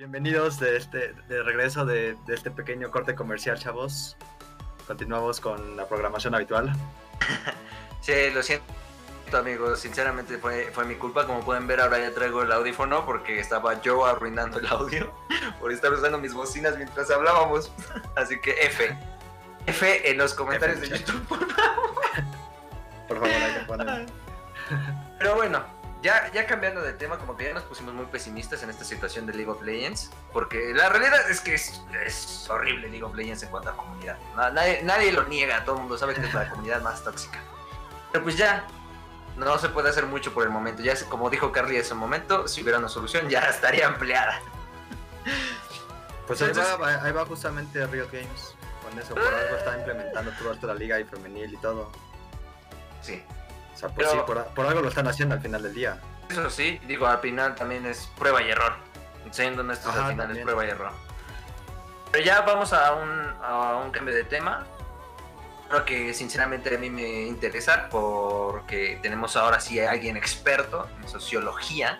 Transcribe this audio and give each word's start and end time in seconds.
Bienvenidos 0.00 0.58
de, 0.58 0.78
este, 0.78 1.12
de 1.28 1.42
regreso 1.42 1.84
de, 1.84 2.16
de 2.26 2.34
este 2.34 2.50
pequeño 2.50 2.90
corte 2.90 3.14
comercial, 3.14 3.58
chavos. 3.58 4.16
Continuamos 4.86 5.40
con 5.40 5.76
la 5.76 5.86
programación 5.86 6.34
habitual. 6.34 6.72
Sí, 8.00 8.14
lo 8.32 8.42
siento 8.42 8.64
amigos, 9.34 9.78
sinceramente 9.78 10.38
fue, 10.38 10.70
fue 10.72 10.86
mi 10.86 10.94
culpa, 10.94 11.26
como 11.26 11.44
pueden 11.44 11.66
ver 11.66 11.82
ahora 11.82 11.98
ya 11.98 12.14
traigo 12.14 12.42
el 12.42 12.50
audífono 12.50 13.04
porque 13.04 13.38
estaba 13.38 13.78
yo 13.82 14.06
arruinando 14.06 14.58
el 14.58 14.66
audio 14.68 15.12
por 15.60 15.70
estar 15.70 15.92
usando 15.92 16.16
mis 16.16 16.32
bocinas 16.32 16.78
mientras 16.78 17.10
hablábamos, 17.10 17.70
así 18.16 18.40
que 18.40 18.52
F, 18.52 18.98
F 19.66 20.10
en 20.10 20.16
los 20.16 20.32
comentarios 20.32 20.80
de 20.80 20.88
YouTube, 20.88 21.26
por 21.28 21.46
favor. 21.46 21.94
Por 23.06 23.18
favor, 23.18 23.34
hay 23.34 23.52
que 23.52 23.64
poner. 23.66 24.06
Pero 25.18 25.34
bueno, 25.34 25.62
ya, 26.02 26.30
ya 26.32 26.46
cambiando 26.46 26.80
de 26.82 26.92
tema, 26.94 27.18
como 27.18 27.36
que 27.36 27.44
ya 27.44 27.52
nos 27.54 27.62
pusimos 27.64 27.92
muy 27.94 28.06
pesimistas 28.06 28.62
en 28.62 28.70
esta 28.70 28.84
situación 28.84 29.26
de 29.26 29.34
League 29.34 29.50
of 29.50 29.60
Legends, 29.62 30.10
porque 30.32 30.72
la 30.74 30.88
realidad 30.88 31.30
es 31.30 31.40
que 31.40 31.54
es, 31.54 31.80
es 32.04 32.48
horrible 32.48 32.88
League 32.88 33.02
of 33.04 33.14
Legends 33.14 33.42
en 33.42 33.50
cuanto 33.50 33.70
a 33.70 33.76
comunidad. 33.76 34.16
Na- 34.36 34.50
Nadie, 34.50 34.82
nadie 34.82 35.12
lo 35.12 35.24
niega, 35.26 35.64
todo 35.64 35.76
el 35.76 35.80
mundo 35.82 35.98
sabe 35.98 36.14
que 36.14 36.20
es 36.22 36.32
la 36.34 36.48
comunidad 36.48 36.80
más 36.82 37.02
tóxica. 37.04 37.38
Pero 38.12 38.24
pues 38.24 38.36
ya, 38.36 38.66
no 39.36 39.58
se 39.58 39.68
puede 39.68 39.90
hacer 39.90 40.06
mucho 40.06 40.32
por 40.34 40.42
el 40.44 40.50
momento. 40.50 40.82
Ya, 40.82 40.94
como 41.08 41.30
dijo 41.30 41.52
Carly 41.52 41.78
hace 41.78 41.92
un 41.94 42.00
momento, 42.00 42.48
si 42.48 42.62
hubiera 42.62 42.78
una 42.78 42.88
solución 42.88 43.28
ya 43.28 43.40
estaría 43.48 43.86
empleada. 43.86 44.40
Pues 46.26 46.40
ahí 46.42 46.48
Entonces- 46.48 46.76
va, 46.80 47.02
ahí 47.04 47.12
va 47.12 47.24
justamente 47.26 47.86
Riot 47.86 48.10
Games. 48.10 48.54
Con 48.82 48.98
eso, 48.98 49.14
por 49.14 49.22
algo 49.34 49.56
está 49.56 49.76
implementando 49.78 50.30
todo 50.38 50.52
esto 50.52 50.66
de 50.66 50.72
la 50.72 50.78
liga 50.78 50.98
y 50.98 51.04
femenil 51.04 51.52
y 51.52 51.56
todo. 51.58 51.90
Sí. 53.02 53.22
O 53.80 53.82
sea, 53.82 53.88
pues 53.94 54.08
Pero- 54.08 54.20
sí, 54.20 54.26
por, 54.26 54.44
por 54.54 54.66
algo 54.66 54.82
lo 54.82 54.88
están 54.90 55.08
haciendo 55.08 55.34
al 55.34 55.40
final 55.40 55.62
del 55.62 55.72
día. 55.72 55.98
Eso 56.28 56.50
sí, 56.50 56.78
digo, 56.86 57.06
al 57.06 57.18
final 57.20 57.54
también 57.54 57.86
es 57.86 58.10
prueba 58.18 58.42
y 58.42 58.50
error. 58.50 58.74
Siendo 59.30 59.62
honestos, 59.62 59.88
Ajá, 59.88 60.06
al 60.06 60.10
final 60.12 60.26
también. 60.26 60.38
es 60.40 60.44
prueba 60.44 60.66
y 60.66 60.70
error. 60.70 60.92
Pero 62.12 62.24
ya 62.24 62.42
vamos 62.42 62.74
a 62.74 62.92
un, 62.94 63.10
a 63.42 63.76
un 63.82 63.90
cambio 63.90 64.14
de 64.14 64.24
tema. 64.24 64.66
Creo 65.70 65.84
que 65.86 66.12
sinceramente 66.12 66.74
a 66.74 66.78
mí 66.78 66.90
me 66.90 67.22
interesa 67.22 67.88
porque 67.90 68.98
tenemos 69.02 69.34
ahora 69.36 69.60
sí 69.60 69.80
a 69.80 69.92
alguien 69.92 70.16
experto 70.18 70.86
en 71.00 71.08
sociología. 71.08 71.98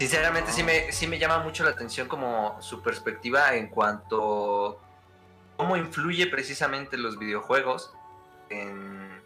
Sinceramente 0.00 0.50
sí, 0.52 0.62
me, 0.64 0.90
sí 0.90 1.06
me 1.06 1.18
llama 1.20 1.38
mucho 1.38 1.62
la 1.64 1.70
atención 1.70 2.08
como 2.08 2.60
su 2.62 2.82
perspectiva 2.82 3.54
en 3.54 3.68
cuanto 3.68 4.80
cómo 5.56 5.76
influye 5.76 6.26
precisamente 6.26 6.96
los 6.96 7.16
videojuegos 7.18 7.92
en, 8.48 9.17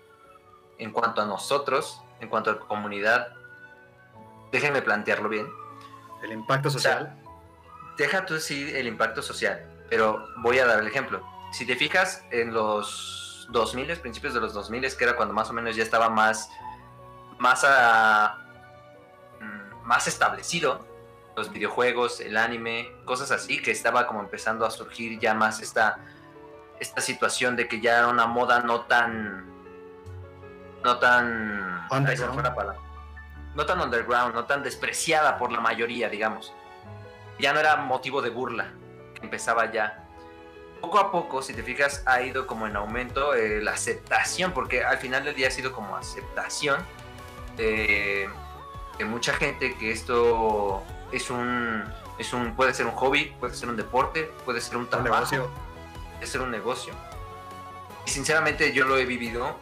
en 0.83 0.91
cuanto 0.93 1.23
a 1.23 1.27
nosotros, 1.27 2.03
en 2.21 2.29
cuanto 2.29 2.51
a 2.51 2.59
comunidad. 2.61 3.29
Déjenme 4.51 4.83
plantearlo 4.83 5.29
bien. 5.29 5.47
El 6.23 6.33
impacto 6.33 6.69
O 6.69 6.71
sea, 6.73 6.99
social. 6.99 7.19
deja 7.97 8.27
tú 8.27 8.39
sí 8.39 8.71
el 8.75 8.87
impacto 8.87 9.23
social, 9.23 9.67
pero 9.89 10.25
voy 10.39 10.59
a 10.59 10.67
dar 10.67 10.79
el 10.81 10.87
ejemplo. 10.87 11.27
Si 11.53 11.67
te 11.67 11.75
fijas 11.77 12.25
en 12.31 12.53
los 12.55 13.49
2000, 13.51 13.99
principios 14.01 14.35
de 14.35 14.41
los 14.41 14.53
2000, 14.55 14.97
que 14.97 15.05
era 15.05 15.17
cuando 15.17 15.35
más 15.35 15.51
o 15.51 15.53
menos 15.53 15.75
ya 15.77 15.83
estaba 15.83 16.09
más, 16.09 16.49
más, 17.39 17.65
a- 17.67 18.39
mm, 19.41 19.87
más 19.87 20.07
establecido 20.07 20.87
los 21.35 21.51
videojuegos, 21.51 22.21
el 22.21 22.37
anime, 22.37 22.93
cosas 23.07 23.31
así, 23.31 23.61
que 23.61 23.71
estaba 23.71 24.07
como 24.07 24.21
empezando 24.21 24.67
a 24.67 24.71
surgir 24.71 25.19
ya 25.19 25.33
más 25.35 25.61
esta, 25.63 25.99
esta 26.79 27.01
situación 27.01 27.57
de 27.57 27.69
que 27.69 27.81
ya 27.81 27.99
era 27.99 28.09
una 28.09 28.27
moda 28.27 28.61
no 28.61 28.83
tan, 28.83 29.52
no 30.83 30.99
tan, 30.99 31.87
no 31.89 33.85
underground, 33.85 34.35
no 34.35 34.45
tan 34.45 34.63
despreciada 34.63 35.39
por 35.39 35.53
la 35.53 35.61
mayoría, 35.61 36.09
digamos 36.09 36.53
ya 37.39 37.53
no 37.53 37.61
era 37.61 37.77
motivo 37.77 38.23
de 38.23 38.31
burla, 38.31 38.73
empezaba 39.21 39.71
ya. 39.71 40.05
Poco 40.81 40.99
a 40.99 41.11
poco, 41.13 41.43
si 41.43 41.55
te 41.55 41.63
fijas, 41.63 42.03
ha 42.07 42.23
ido 42.23 42.47
como 42.47 42.67
en 42.67 42.77
aumento 42.77 43.35
eh, 43.35 43.61
la 43.61 43.73
aceptación, 43.73 44.53
porque 44.53 44.85
al 44.85 44.99
final 44.99 45.25
del 45.25 45.35
día 45.35 45.49
ha 45.49 45.51
sido 45.51 45.73
como 45.73 45.97
aceptación 45.97 46.85
de, 47.57 48.29
de 48.99 49.05
mucha 49.05 49.33
gente 49.35 49.77
que 49.77 49.93
esto 49.93 50.83
es 51.13 51.31
un, 51.31 51.85
es 52.19 52.33
un, 52.33 52.55
puede 52.57 52.75
ser 52.75 52.87
un 52.87 52.93
hobby, 52.93 53.35
puede 53.39 53.55
ser 53.55 53.69
un 53.69 53.77
deporte, 53.77 54.31
puede 54.45 54.61
ser 54.61 54.77
un 54.77 54.83
Un 54.85 54.89
trabajo, 54.91 55.11
negocio. 55.13 55.51
puede 56.15 56.27
ser 56.27 56.41
un 56.41 56.51
negocio. 56.51 56.95
Y 58.07 58.11
sinceramente 58.11 58.73
yo 58.73 58.85
lo 58.85 58.97
he 58.99 59.05
vivido 59.05 59.57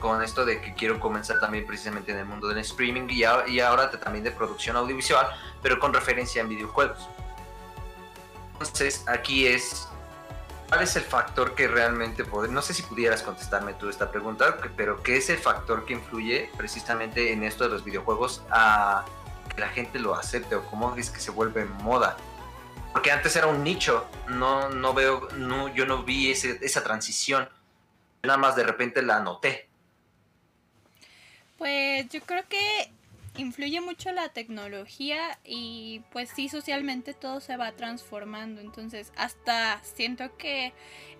con 0.00 0.22
esto 0.22 0.44
de 0.44 0.60
que 0.60 0.74
quiero 0.74 1.00
comenzar 1.00 1.40
también 1.40 1.66
precisamente 1.66 2.12
en 2.12 2.18
el 2.18 2.26
mundo 2.26 2.48
del 2.48 2.58
streaming 2.58 3.08
y, 3.08 3.24
ahora 3.24 3.90
también 3.90 4.24
de 4.24 4.30
producción 4.30 4.76
audiovisual, 4.76 5.26
pero 5.62 5.78
con 5.78 5.92
referencia 5.92 6.42
en 6.42 6.48
videojuegos. 6.48 7.08
Entonces, 8.52 9.04
aquí 9.06 9.46
es, 9.46 9.88
¿cuál 10.68 10.82
es 10.82 10.96
el 10.96 11.02
factor 11.02 11.54
que 11.54 11.68
realmente 11.68 12.24
puede, 12.24 12.48
no 12.48 12.62
sé 12.62 12.74
si 12.74 12.82
pudieras 12.82 13.22
contestarme 13.22 13.74
tú 13.74 13.88
esta 13.88 14.10
pregunta, 14.10 14.56
pero 14.76 15.02
qué 15.02 15.16
es 15.16 15.28
el 15.30 15.38
factor 15.38 15.84
que 15.84 15.94
influye 15.94 16.50
precisamente 16.56 17.32
en 17.32 17.42
esto 17.42 17.64
de 17.64 17.70
los 17.70 17.84
videojuegos 17.84 18.42
a 18.50 19.04
que 19.54 19.60
la 19.60 19.68
gente 19.68 19.98
lo 19.98 20.14
acepte 20.14 20.54
o 20.54 20.64
cómo 20.64 20.94
es 20.96 21.10
que 21.10 21.20
se 21.20 21.30
vuelve 21.30 21.64
moda? 21.64 22.16
Porque 22.92 23.10
antes 23.10 23.36
era 23.36 23.46
un 23.46 23.62
nicho, 23.62 24.06
no, 24.28 24.70
no 24.70 24.94
veo, 24.94 25.28
no, 25.36 25.68
yo 25.68 25.84
no 25.84 26.02
vi 26.02 26.30
esa 26.30 26.82
transición, 26.82 27.46
nada 28.22 28.38
más 28.38 28.56
de 28.56 28.64
repente 28.64 29.02
la 29.02 29.20
noté. 29.20 29.68
Pues 31.58 32.08
yo 32.10 32.20
creo 32.20 32.44
que 32.48 32.90
influye 33.38 33.80
mucho 33.80 34.12
la 34.12 34.28
tecnología 34.30 35.38
y 35.44 36.00
pues 36.10 36.30
sí 36.30 36.48
socialmente 36.48 37.14
todo 37.14 37.40
se 37.40 37.56
va 37.56 37.72
transformando. 37.72 38.60
Entonces 38.60 39.12
hasta 39.16 39.80
siento 39.82 40.36
que 40.36 40.72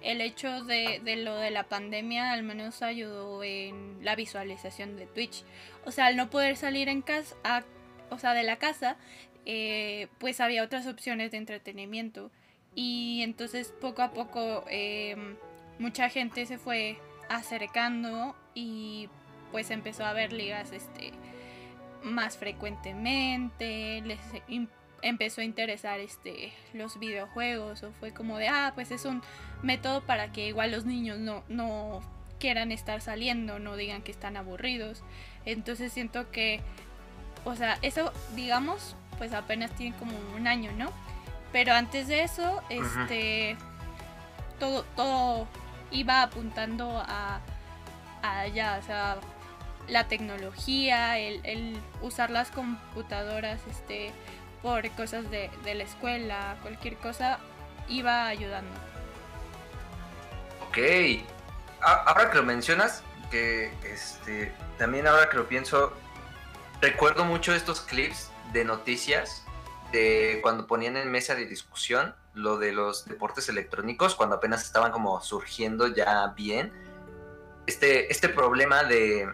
el 0.02 0.20
hecho 0.20 0.64
de, 0.64 1.00
de 1.04 1.16
lo 1.16 1.36
de 1.36 1.50
la 1.50 1.64
pandemia 1.64 2.32
al 2.32 2.42
menos 2.42 2.82
ayudó 2.82 3.42
en 3.42 3.98
la 4.02 4.16
visualización 4.16 4.96
de 4.96 5.06
Twitch. 5.06 5.44
O 5.84 5.90
sea, 5.90 6.06
al 6.06 6.16
no 6.16 6.30
poder 6.30 6.56
salir 6.56 6.88
en 6.88 7.02
casa, 7.02 7.36
o 8.10 8.18
sea, 8.18 8.34
de 8.34 8.42
la 8.42 8.56
casa, 8.56 8.96
eh, 9.44 10.08
pues 10.18 10.40
había 10.40 10.64
otras 10.64 10.86
opciones 10.86 11.30
de 11.30 11.38
entretenimiento. 11.38 12.30
Y 12.74 13.22
entonces 13.22 13.72
poco 13.80 14.02
a 14.02 14.12
poco 14.12 14.64
em, 14.68 15.36
mucha 15.78 16.08
gente 16.08 16.44
se 16.46 16.58
fue 16.58 16.98
acercando 17.28 18.36
y 18.54 19.08
pues 19.52 19.70
empezó 19.70 20.04
a 20.04 20.12
ver 20.12 20.32
ligas 20.32 20.72
este 20.72 21.12
más 22.02 22.36
frecuentemente, 22.36 24.02
les 24.02 24.20
empezó 25.02 25.40
a 25.40 25.44
interesar 25.44 26.00
este 26.00 26.52
los 26.72 26.98
videojuegos 26.98 27.82
o 27.82 27.92
fue 27.92 28.12
como 28.12 28.38
de 28.38 28.48
ah 28.48 28.72
pues 28.74 28.90
es 28.90 29.04
un 29.04 29.22
método 29.62 30.02
para 30.02 30.32
que 30.32 30.48
igual 30.48 30.70
los 30.70 30.84
niños 30.84 31.18
no, 31.18 31.42
no 31.48 32.00
quieran 32.38 32.72
estar 32.72 33.00
saliendo, 33.00 33.58
no 33.58 33.76
digan 33.76 34.02
que 34.02 34.12
están 34.12 34.36
aburridos. 34.36 35.02
Entonces 35.44 35.92
siento 35.92 36.30
que, 36.30 36.60
o 37.44 37.54
sea, 37.54 37.78
eso 37.82 38.12
digamos, 38.34 38.96
pues 39.18 39.32
apenas 39.32 39.70
tiene 39.72 39.96
como 39.96 40.12
un 40.34 40.46
año, 40.46 40.70
¿no? 40.72 40.90
Pero 41.52 41.72
antes 41.72 42.08
de 42.08 42.22
eso, 42.22 42.62
este, 42.68 43.56
todo, 44.58 44.84
todo 44.96 45.46
iba 45.90 46.22
apuntando 46.22 47.02
a, 47.06 47.40
a 48.22 48.40
allá, 48.40 48.78
o 48.82 48.84
sea, 48.84 49.16
la 49.88 50.08
tecnología, 50.08 51.18
el, 51.18 51.78
usar 52.02 52.30
las 52.30 52.50
computadoras, 52.50 53.60
este, 53.70 54.12
por 54.62 54.88
cosas 54.92 55.30
de, 55.30 55.50
de 55.64 55.74
la 55.74 55.84
escuela, 55.84 56.56
cualquier 56.62 56.96
cosa, 56.96 57.38
iba 57.88 58.26
ayudando. 58.26 58.74
Ok. 60.68 60.78
Ahora 61.80 62.30
que 62.30 62.36
lo 62.36 62.42
mencionas, 62.42 63.02
que 63.30 63.72
este, 63.84 64.52
también 64.78 65.06
ahora 65.06 65.28
que 65.28 65.36
lo 65.36 65.46
pienso, 65.46 65.92
recuerdo 66.80 67.24
mucho 67.24 67.54
estos 67.54 67.80
clips 67.80 68.30
de 68.52 68.64
noticias 68.64 69.44
de 69.92 70.40
cuando 70.42 70.66
ponían 70.66 70.96
en 70.96 71.10
mesa 71.10 71.34
de 71.34 71.46
discusión 71.46 72.14
lo 72.34 72.58
de 72.58 72.72
los 72.72 73.06
deportes 73.06 73.48
electrónicos, 73.48 74.14
cuando 74.14 74.36
apenas 74.36 74.62
estaban 74.62 74.92
como 74.92 75.20
surgiendo 75.22 75.86
ya 75.88 76.26
bien. 76.36 76.72
Este, 77.66 78.12
este 78.12 78.28
problema 78.28 78.84
de 78.84 79.28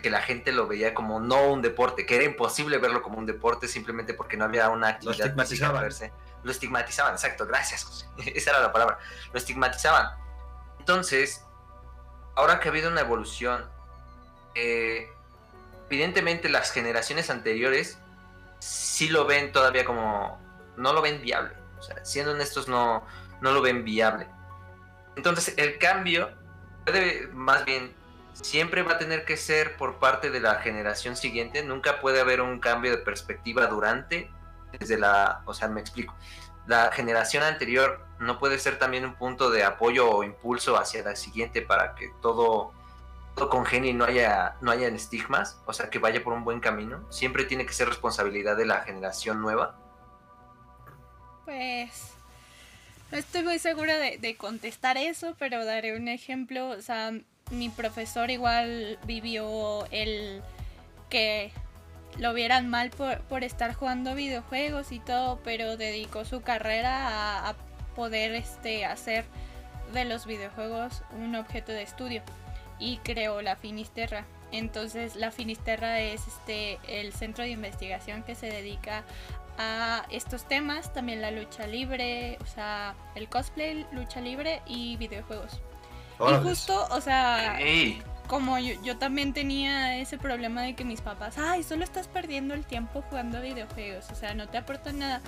que 0.00 0.10
la 0.10 0.22
gente 0.22 0.52
lo 0.52 0.66
veía 0.66 0.94
como 0.94 1.20
no 1.20 1.48
un 1.48 1.60
deporte, 1.60 2.06
que 2.06 2.16
era 2.16 2.24
imposible 2.24 2.78
verlo 2.78 3.02
como 3.02 3.18
un 3.18 3.26
deporte 3.26 3.68
simplemente 3.68 4.14
porque 4.14 4.36
no 4.36 4.44
había 4.44 4.70
una 4.70 4.88
actividad 4.88 5.34
física 5.34 5.42
estigmatizaban. 5.42 5.82
per 5.82 5.92
se. 5.92 6.12
Lo 6.42 6.50
estigmatizaban, 6.50 7.12
exacto, 7.12 7.46
gracias, 7.46 7.84
José. 7.84 8.06
Esa 8.34 8.50
era 8.50 8.60
la 8.60 8.72
palabra. 8.72 8.98
Lo 9.32 9.38
estigmatizaban. 9.38 10.08
Entonces, 10.78 11.44
ahora 12.34 12.58
que 12.58 12.68
ha 12.68 12.70
habido 12.70 12.90
una 12.90 13.02
evolución, 13.02 13.68
eh, 14.54 15.08
evidentemente 15.90 16.48
las 16.48 16.72
generaciones 16.72 17.28
anteriores 17.28 17.98
sí 18.60 19.08
lo 19.08 19.26
ven 19.26 19.52
todavía 19.52 19.84
como, 19.84 20.40
no 20.76 20.92
lo 20.92 21.02
ven 21.02 21.20
viable. 21.20 21.54
O 21.78 21.82
sea, 21.82 22.02
siendo 22.04 22.32
honestos, 22.32 22.66
no, 22.66 23.06
no 23.40 23.52
lo 23.52 23.60
ven 23.60 23.84
viable. 23.84 24.26
Entonces, 25.16 25.54
el 25.58 25.78
cambio 25.78 26.30
puede, 26.84 27.28
más 27.32 27.64
bien, 27.64 27.94
siempre 28.32 28.82
va 28.82 28.92
a 28.92 28.98
tener 28.98 29.24
que 29.24 29.36
ser 29.36 29.76
por 29.76 29.98
parte 29.98 30.30
de 30.30 30.40
la 30.40 30.56
generación 30.56 31.16
siguiente. 31.16 31.62
Nunca 31.62 32.00
puede 32.00 32.20
haber 32.20 32.40
un 32.40 32.60
cambio 32.60 32.90
de 32.90 32.98
perspectiva 32.98 33.66
durante 33.66 34.30
desde 34.78 34.98
la, 34.98 35.42
o 35.44 35.54
sea, 35.54 35.68
me 35.68 35.80
explico, 35.80 36.14
la 36.66 36.90
generación 36.92 37.42
anterior 37.42 38.06
no 38.18 38.38
puede 38.38 38.58
ser 38.58 38.78
también 38.78 39.04
un 39.04 39.14
punto 39.14 39.50
de 39.50 39.64
apoyo 39.64 40.10
o 40.10 40.24
impulso 40.24 40.78
hacia 40.78 41.02
la 41.02 41.16
siguiente 41.16 41.62
para 41.62 41.94
que 41.94 42.10
todo, 42.20 42.72
todo 43.34 43.50
congenie 43.50 43.90
y 43.90 43.94
no 43.94 44.04
haya, 44.04 44.56
no 44.60 44.70
haya 44.70 44.88
estigmas, 44.88 45.60
o 45.66 45.72
sea, 45.72 45.90
que 45.90 45.98
vaya 45.98 46.22
por 46.22 46.32
un 46.32 46.44
buen 46.44 46.60
camino. 46.60 47.04
Siempre 47.10 47.44
tiene 47.44 47.66
que 47.66 47.72
ser 47.72 47.88
responsabilidad 47.88 48.56
de 48.56 48.66
la 48.66 48.80
generación 48.82 49.40
nueva. 49.40 49.76
Pues 51.44 52.12
no 53.10 53.18
estoy 53.18 53.42
muy 53.42 53.58
segura 53.58 53.98
de, 53.98 54.18
de 54.18 54.36
contestar 54.36 54.96
eso, 54.96 55.34
pero 55.38 55.64
daré 55.64 55.96
un 55.96 56.06
ejemplo. 56.06 56.68
O 56.68 56.80
sea, 56.80 57.12
mi 57.50 57.68
profesor 57.68 58.30
igual 58.30 58.98
vivió 59.04 59.86
el 59.90 60.42
que 61.08 61.52
lo 62.18 62.34
vieran 62.34 62.68
mal 62.68 62.90
por, 62.90 63.44
estar 63.44 63.74
jugando 63.74 64.14
videojuegos 64.14 64.92
y 64.92 65.00
todo, 65.00 65.40
pero 65.44 65.76
dedicó 65.76 66.24
su 66.24 66.42
carrera 66.42 67.48
a, 67.48 67.54
poder 67.94 68.34
este, 68.34 68.86
hacer 68.86 69.26
de 69.92 70.06
los 70.06 70.24
videojuegos 70.24 71.02
un 71.14 71.36
objeto 71.36 71.72
de 71.72 71.82
estudio 71.82 72.22
y 72.78 72.96
creó 72.98 73.42
la 73.42 73.54
Finisterra. 73.56 74.24
Entonces 74.50 75.14
la 75.14 75.30
Finisterra 75.30 76.00
es 76.00 76.26
este 76.26 76.78
el 76.88 77.12
centro 77.12 77.44
de 77.44 77.50
investigación 77.50 78.22
que 78.22 78.34
se 78.34 78.46
dedica 78.46 79.04
a 79.58 80.06
estos 80.10 80.48
temas, 80.48 80.92
también 80.94 81.20
la 81.20 81.30
lucha 81.30 81.66
libre, 81.66 82.38
o 82.40 82.46
sea, 82.46 82.94
el 83.14 83.28
cosplay, 83.28 83.86
lucha 83.92 84.22
libre 84.22 84.62
y 84.66 84.96
videojuegos. 84.96 85.60
Y 86.30 86.48
justo, 86.48 86.86
o 86.90 87.00
sea, 87.00 87.58
como 88.26 88.58
yo, 88.58 88.96
también 88.98 89.32
tenía 89.32 89.98
ese 89.98 90.18
problema 90.18 90.62
de 90.62 90.74
que 90.74 90.84
mis 90.84 91.00
papás, 91.00 91.36
ay, 91.38 91.62
solo 91.62 91.84
estás 91.84 92.08
perdiendo 92.08 92.54
el 92.54 92.64
tiempo 92.64 93.02
jugando 93.10 93.40
videojuegos, 93.40 94.10
o 94.10 94.14
sea, 94.14 94.34
no 94.34 94.48
te 94.48 94.58
aporta 94.58 94.92
nada. 94.92 95.20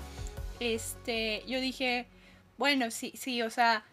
Este, 0.60 1.42
yo 1.46 1.60
dije, 1.60 2.06
bueno, 2.56 2.90
sí, 2.90 3.12
sí, 3.16 3.42
o 3.42 3.50
sea, 3.50 3.84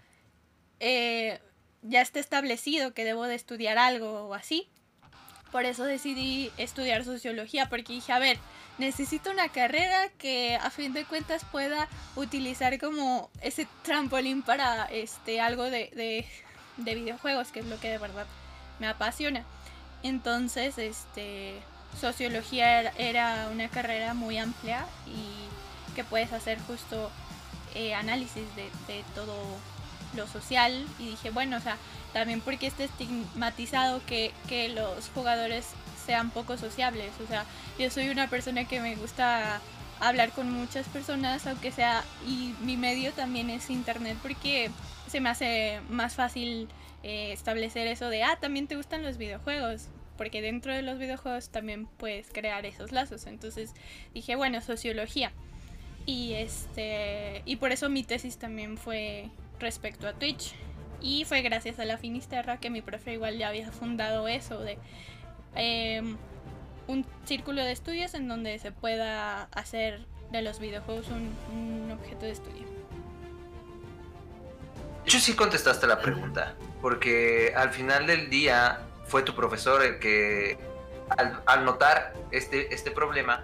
eh, 0.80 1.40
ya 1.82 2.02
está 2.02 2.20
establecido 2.20 2.94
que 2.94 3.04
debo 3.04 3.26
de 3.26 3.36
estudiar 3.36 3.78
algo 3.78 4.28
o 4.28 4.34
así. 4.34 4.70
Por 5.52 5.66
eso 5.66 5.84
decidí 5.84 6.50
estudiar 6.58 7.04
sociología, 7.04 7.68
porque 7.68 7.92
dije, 7.94 8.14
a 8.14 8.20
ver, 8.20 8.38
necesito 8.78 9.32
una 9.32 9.50
carrera 9.50 10.08
que 10.18 10.56
a 10.56 10.70
fin 10.70 10.94
de 10.94 11.04
cuentas 11.04 11.44
pueda 11.52 11.90
utilizar 12.16 12.80
como 12.80 13.30
ese 13.42 13.68
trampolín 13.84 14.44
para 14.44 14.86
este 14.86 15.42
algo 15.42 15.64
de 15.64 15.90
de 15.94 16.26
videojuegos, 16.78 17.50
que 17.50 17.60
es 17.60 17.66
lo 17.66 17.80
que 17.80 17.90
de 17.90 17.98
verdad 17.98 18.26
me 18.80 18.88
apasiona. 18.88 19.44
Entonces, 20.04 20.78
este, 20.78 21.60
sociología 22.00 22.90
era 22.98 23.50
una 23.52 23.70
carrera 23.70 24.14
muy 24.14 24.38
amplia 24.38 24.86
y 25.08 25.94
que 25.96 26.04
puedes 26.04 26.34
hacer 26.34 26.60
justo 26.62 27.12
eh, 27.76 27.94
análisis 27.94 28.44
de, 28.56 29.04
todo 29.16 29.36
lo 30.16 30.28
social. 30.28 30.86
Y 31.00 31.10
dije, 31.10 31.30
bueno, 31.30 31.58
o 31.58 31.62
sea, 31.62 31.78
también 32.14 32.42
porque 32.42 32.68
está 32.68 32.84
estigmatizado 32.84 34.02
que, 34.06 34.34
que 34.48 34.70
los 34.70 35.10
jugadores 35.14 35.68
sean 36.06 36.32
poco 36.32 36.58
sociables. 36.58 37.12
O 37.24 37.28
sea, 37.28 37.46
yo 37.78 37.90
soy 37.90 38.10
una 38.10 38.28
persona 38.28 38.66
que 38.66 38.80
me 38.80 38.96
gusta 38.96 39.62
hablar 40.00 40.32
con 40.32 40.52
muchas 40.52 40.88
personas, 40.88 41.46
aunque 41.46 41.72
sea, 41.72 42.04
y 42.28 42.56
mi 42.62 42.76
medio 42.76 43.14
también 43.14 43.50
es 43.50 43.70
internet 43.70 44.18
porque 44.22 44.72
se 45.12 45.20
me 45.20 45.30
hace 45.30 45.82
más 45.90 46.16
fácil 46.16 46.70
eh, 47.04 47.34
establecer 47.34 47.88
eso 47.88 48.10
de, 48.10 48.24
ah, 48.24 48.38
también 48.40 48.68
te 48.68 48.78
gustan 48.78 49.04
los 49.04 49.18
videojuegos, 49.18 49.90
porque 50.18 50.42
dentro 50.42 50.74
de 50.74 50.82
los 50.82 50.98
videojuegos 50.98 51.50
también 51.50 51.86
puedes 51.86 52.32
crear 52.32 52.66
esos 52.66 52.92
lazos. 52.92 53.28
Entonces 53.28 53.74
dije, 54.14 54.36
bueno, 54.36 54.62
sociología. 54.62 55.32
Y 56.06 56.34
este 56.34 57.44
y 57.46 57.58
por 57.58 57.72
eso 57.72 57.90
mi 57.90 58.04
tesis 58.04 58.38
también 58.38 58.78
fue 58.78 59.30
respecto 59.60 60.08
a 60.08 60.14
Twitch. 60.14 60.54
Y 61.02 61.26
fue 61.26 61.42
gracias 61.42 61.80
a 61.80 61.86
la 61.86 61.98
Finisterra 61.98 62.58
que 62.58 62.70
mi 62.70 62.82
profe 62.82 63.14
igual 63.14 63.38
ya 63.38 63.50
había 63.50 63.72
fundado 63.72 64.28
eso 64.28 64.60
de 64.60 64.78
em, 65.56 66.18
un 66.88 67.06
círculo 67.26 67.64
de 67.64 67.72
estudios 67.72 68.14
en 68.14 68.28
donde 68.28 68.58
se 68.60 68.72
pueda 68.72 69.44
hacer 69.46 70.06
de 70.32 70.42
los 70.42 70.60
videojuegos 70.60 71.08
un 71.10 71.92
objeto 71.92 72.26
de 72.26 72.32
estudio. 72.32 72.81
De 75.04 75.10
hecho, 75.10 75.20
sí 75.20 75.36
contestaste 75.36 75.88
la 75.88 76.00
pregunta, 76.00 76.56
porque 76.82 77.54
al 77.56 77.72
final 77.72 78.06
del 78.08 78.30
día 78.30 78.82
fue 79.08 79.24
tu 79.24 79.36
profesor 79.36 79.84
el 79.84 80.00
que, 80.00 80.58
al, 81.46 81.66
notar 81.66 82.14
este, 82.32 82.74
este 82.74 82.92
problema, 82.92 83.44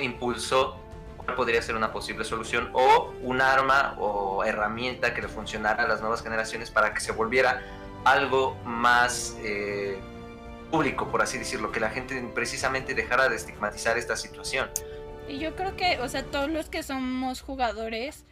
impulsó 0.00 0.76
cuál 1.16 1.34
podría 1.36 1.60
ser 1.60 1.74
una 1.74 1.92
posible 1.92 2.24
solución 2.24 2.70
o 2.72 3.12
un 3.22 3.40
arma 3.40 3.96
o 3.98 4.44
herramienta 4.44 5.12
que 5.12 5.22
le 5.22 5.28
funcionara 5.28 5.84
a 5.84 5.88
las 5.88 6.00
nuevas 6.00 6.22
generaciones 6.22 6.70
para 6.70 6.94
que 6.94 7.00
se 7.00 7.12
volviera 7.12 7.62
algo 8.04 8.56
más 8.64 9.36
eh, 9.42 9.98
público, 10.70 11.08
por 11.08 11.22
así 11.22 11.38
decirlo, 11.38 11.72
que 11.72 11.80
la 11.80 11.90
gente 11.90 12.22
precisamente 12.34 12.94
dejara 12.94 13.28
de 13.28 13.36
estigmatizar 13.36 13.98
esta 13.98 14.16
situación. 14.16 14.70
Y 15.28 15.38
yo 15.38 15.54
creo 15.54 15.76
que, 15.76 15.98
o 16.00 16.08
sea, 16.08 16.24
todos 16.24 16.48
los 16.50 16.68
que 16.68 16.82
somos 16.82 17.42
jugadores, 17.42 18.24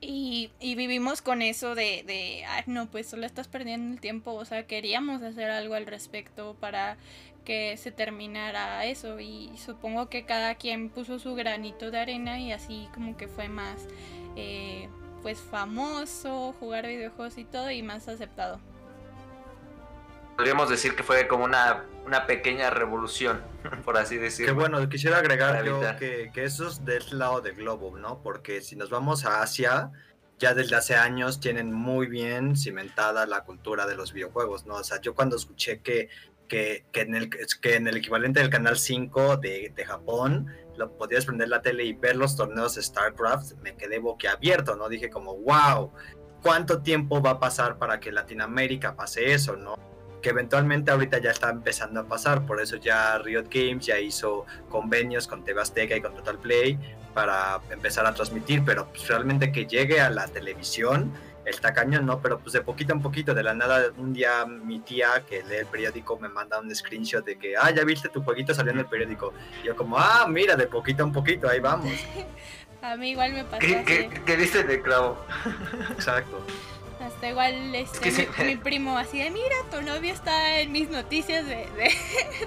y, 0.00 0.50
vivimos 0.60 1.22
con 1.22 1.42
eso 1.42 1.74
de, 1.74 2.04
de, 2.06 2.44
ay, 2.46 2.64
no, 2.66 2.86
pues 2.86 3.08
solo 3.08 3.26
estás 3.26 3.48
perdiendo 3.48 3.94
el 3.94 4.00
tiempo, 4.00 4.32
o 4.32 4.44
sea, 4.44 4.66
queríamos 4.66 5.22
hacer 5.22 5.50
algo 5.50 5.74
al 5.74 5.86
respecto 5.86 6.54
para 6.60 6.96
que 7.44 7.76
se 7.76 7.92
terminara 7.92 8.84
eso 8.84 9.20
y 9.20 9.50
supongo 9.56 10.08
que 10.08 10.24
cada 10.24 10.56
quien 10.56 10.90
puso 10.90 11.18
su 11.18 11.34
granito 11.34 11.90
de 11.90 11.98
arena 11.98 12.38
y 12.40 12.52
así 12.52 12.88
como 12.92 13.16
que 13.16 13.28
fue 13.28 13.48
más, 13.48 13.86
eh, 14.34 14.88
pues 15.22 15.40
famoso, 15.40 16.54
jugar 16.60 16.86
videojuegos 16.86 17.38
y 17.38 17.44
todo 17.44 17.70
y 17.70 17.82
más 17.82 18.08
aceptado. 18.08 18.60
Podríamos 20.36 20.68
decir 20.68 20.94
que 20.94 21.02
fue 21.02 21.26
como 21.26 21.44
una, 21.44 21.86
una 22.04 22.26
pequeña 22.26 22.70
revolución, 22.70 23.42
por 23.84 23.96
así 23.96 24.18
decirlo. 24.18 24.54
Que 24.54 24.60
bueno, 24.60 24.88
quisiera 24.88 25.18
agregar 25.18 25.64
yo 25.64 25.80
que, 25.98 26.30
que, 26.32 26.44
eso 26.44 26.68
es 26.68 26.84
del 26.84 27.02
lado 27.18 27.40
del 27.40 27.56
globo, 27.56 27.96
¿no? 27.96 28.22
Porque 28.22 28.60
si 28.60 28.76
nos 28.76 28.90
vamos 28.90 29.24
a 29.24 29.42
Asia, 29.42 29.90
ya 30.38 30.54
desde 30.54 30.76
hace 30.76 30.94
años 30.94 31.40
tienen 31.40 31.72
muy 31.72 32.06
bien 32.06 32.56
cimentada 32.56 33.26
la 33.26 33.44
cultura 33.44 33.86
de 33.86 33.96
los 33.96 34.12
videojuegos, 34.12 34.66
¿no? 34.66 34.74
O 34.74 34.84
sea, 34.84 35.00
yo 35.00 35.14
cuando 35.14 35.36
escuché 35.36 35.80
que, 35.80 36.10
que, 36.48 36.84
que 36.92 37.00
en, 37.00 37.14
el, 37.14 37.30
que 37.30 37.76
en 37.76 37.88
el 37.88 37.96
equivalente 37.96 38.40
del 38.40 38.50
Canal 38.50 38.76
5 38.76 39.38
de, 39.38 39.72
de 39.74 39.84
Japón, 39.86 40.52
lo 40.76 40.92
podías 40.98 41.24
prender 41.24 41.48
la 41.48 41.62
tele 41.62 41.84
y 41.84 41.94
ver 41.94 42.16
los 42.16 42.36
torneos 42.36 42.74
de 42.74 42.82
StarCraft, 42.82 43.54
me 43.62 43.74
quedé 43.76 43.98
boquiabierto, 43.98 44.76
¿no? 44.76 44.88
Dije 44.90 45.08
como, 45.08 45.34
wow, 45.34 45.92
¿cuánto 46.42 46.82
tiempo 46.82 47.22
va 47.22 47.30
a 47.30 47.40
pasar 47.40 47.78
para 47.78 47.98
que 47.98 48.12
Latinoamérica 48.12 48.94
pase 48.94 49.32
eso, 49.32 49.56
¿no? 49.56 49.95
Que 50.22 50.30
eventualmente 50.30 50.90
ahorita 50.90 51.18
ya 51.18 51.30
está 51.30 51.50
empezando 51.50 52.00
a 52.00 52.04
pasar, 52.04 52.46
por 52.46 52.60
eso 52.60 52.76
ya 52.76 53.18
Riot 53.18 53.46
Games 53.50 53.86
ya 53.86 53.98
hizo 53.98 54.46
convenios 54.68 55.26
con 55.26 55.44
TV 55.44 55.60
Azteca 55.60 55.96
y 55.96 56.00
con 56.00 56.14
Total 56.14 56.38
Play 56.38 56.78
para 57.14 57.60
empezar 57.70 58.06
a 58.06 58.12
transmitir, 58.12 58.62
pero 58.64 58.88
pues 58.88 59.08
realmente 59.08 59.52
que 59.52 59.66
llegue 59.66 60.00
a 60.00 60.10
la 60.10 60.26
televisión 60.28 61.12
está 61.46 61.72
cañón, 61.72 62.06
¿no? 62.06 62.20
Pero 62.20 62.38
pues 62.40 62.52
de 62.52 62.60
poquito 62.60 62.92
en 62.92 63.00
poquito, 63.00 63.32
de 63.32 63.42
la 63.42 63.54
nada, 63.54 63.90
un 63.96 64.12
día 64.12 64.44
mi 64.46 64.80
tía 64.80 65.22
que 65.28 65.42
lee 65.44 65.56
el 65.60 65.66
periódico 65.66 66.18
me 66.18 66.28
manda 66.28 66.58
un 66.58 66.74
screenshot 66.74 67.24
de 67.24 67.38
que, 67.38 67.56
ah, 67.56 67.70
ya 67.70 67.84
viste 67.84 68.08
tu 68.08 68.22
jueguito 68.22 68.52
saliendo 68.52 68.80
en 68.80 68.86
el 68.86 68.90
periódico. 68.90 69.32
Y 69.62 69.66
yo 69.66 69.76
como, 69.76 69.96
ah, 69.98 70.26
mira, 70.28 70.56
de 70.56 70.66
poquito 70.66 71.04
en 71.04 71.12
poquito, 71.12 71.48
ahí 71.48 71.60
vamos. 71.60 71.92
a 72.82 72.96
mí 72.96 73.10
igual 73.10 73.32
me 73.32 73.44
pasa. 73.44 73.58
¿Qué, 73.58 73.84
¿qué, 73.84 74.22
¿qué 74.26 74.36
dice 74.36 74.64
de 74.64 74.82
clavo? 74.82 75.24
Exacto. 75.90 76.44
Hasta 77.06 77.28
igual 77.28 77.74
este, 77.74 78.28
mi, 78.44 78.56
primo 78.62 78.98
así 78.98 79.18
de, 79.18 79.30
mira, 79.30 79.54
tu 79.70 79.80
novio 79.82 80.12
está 80.12 80.60
en 80.60 80.72
mis 80.72 80.90
noticias 80.90 81.46
de, 81.46 81.68
de 81.76 81.90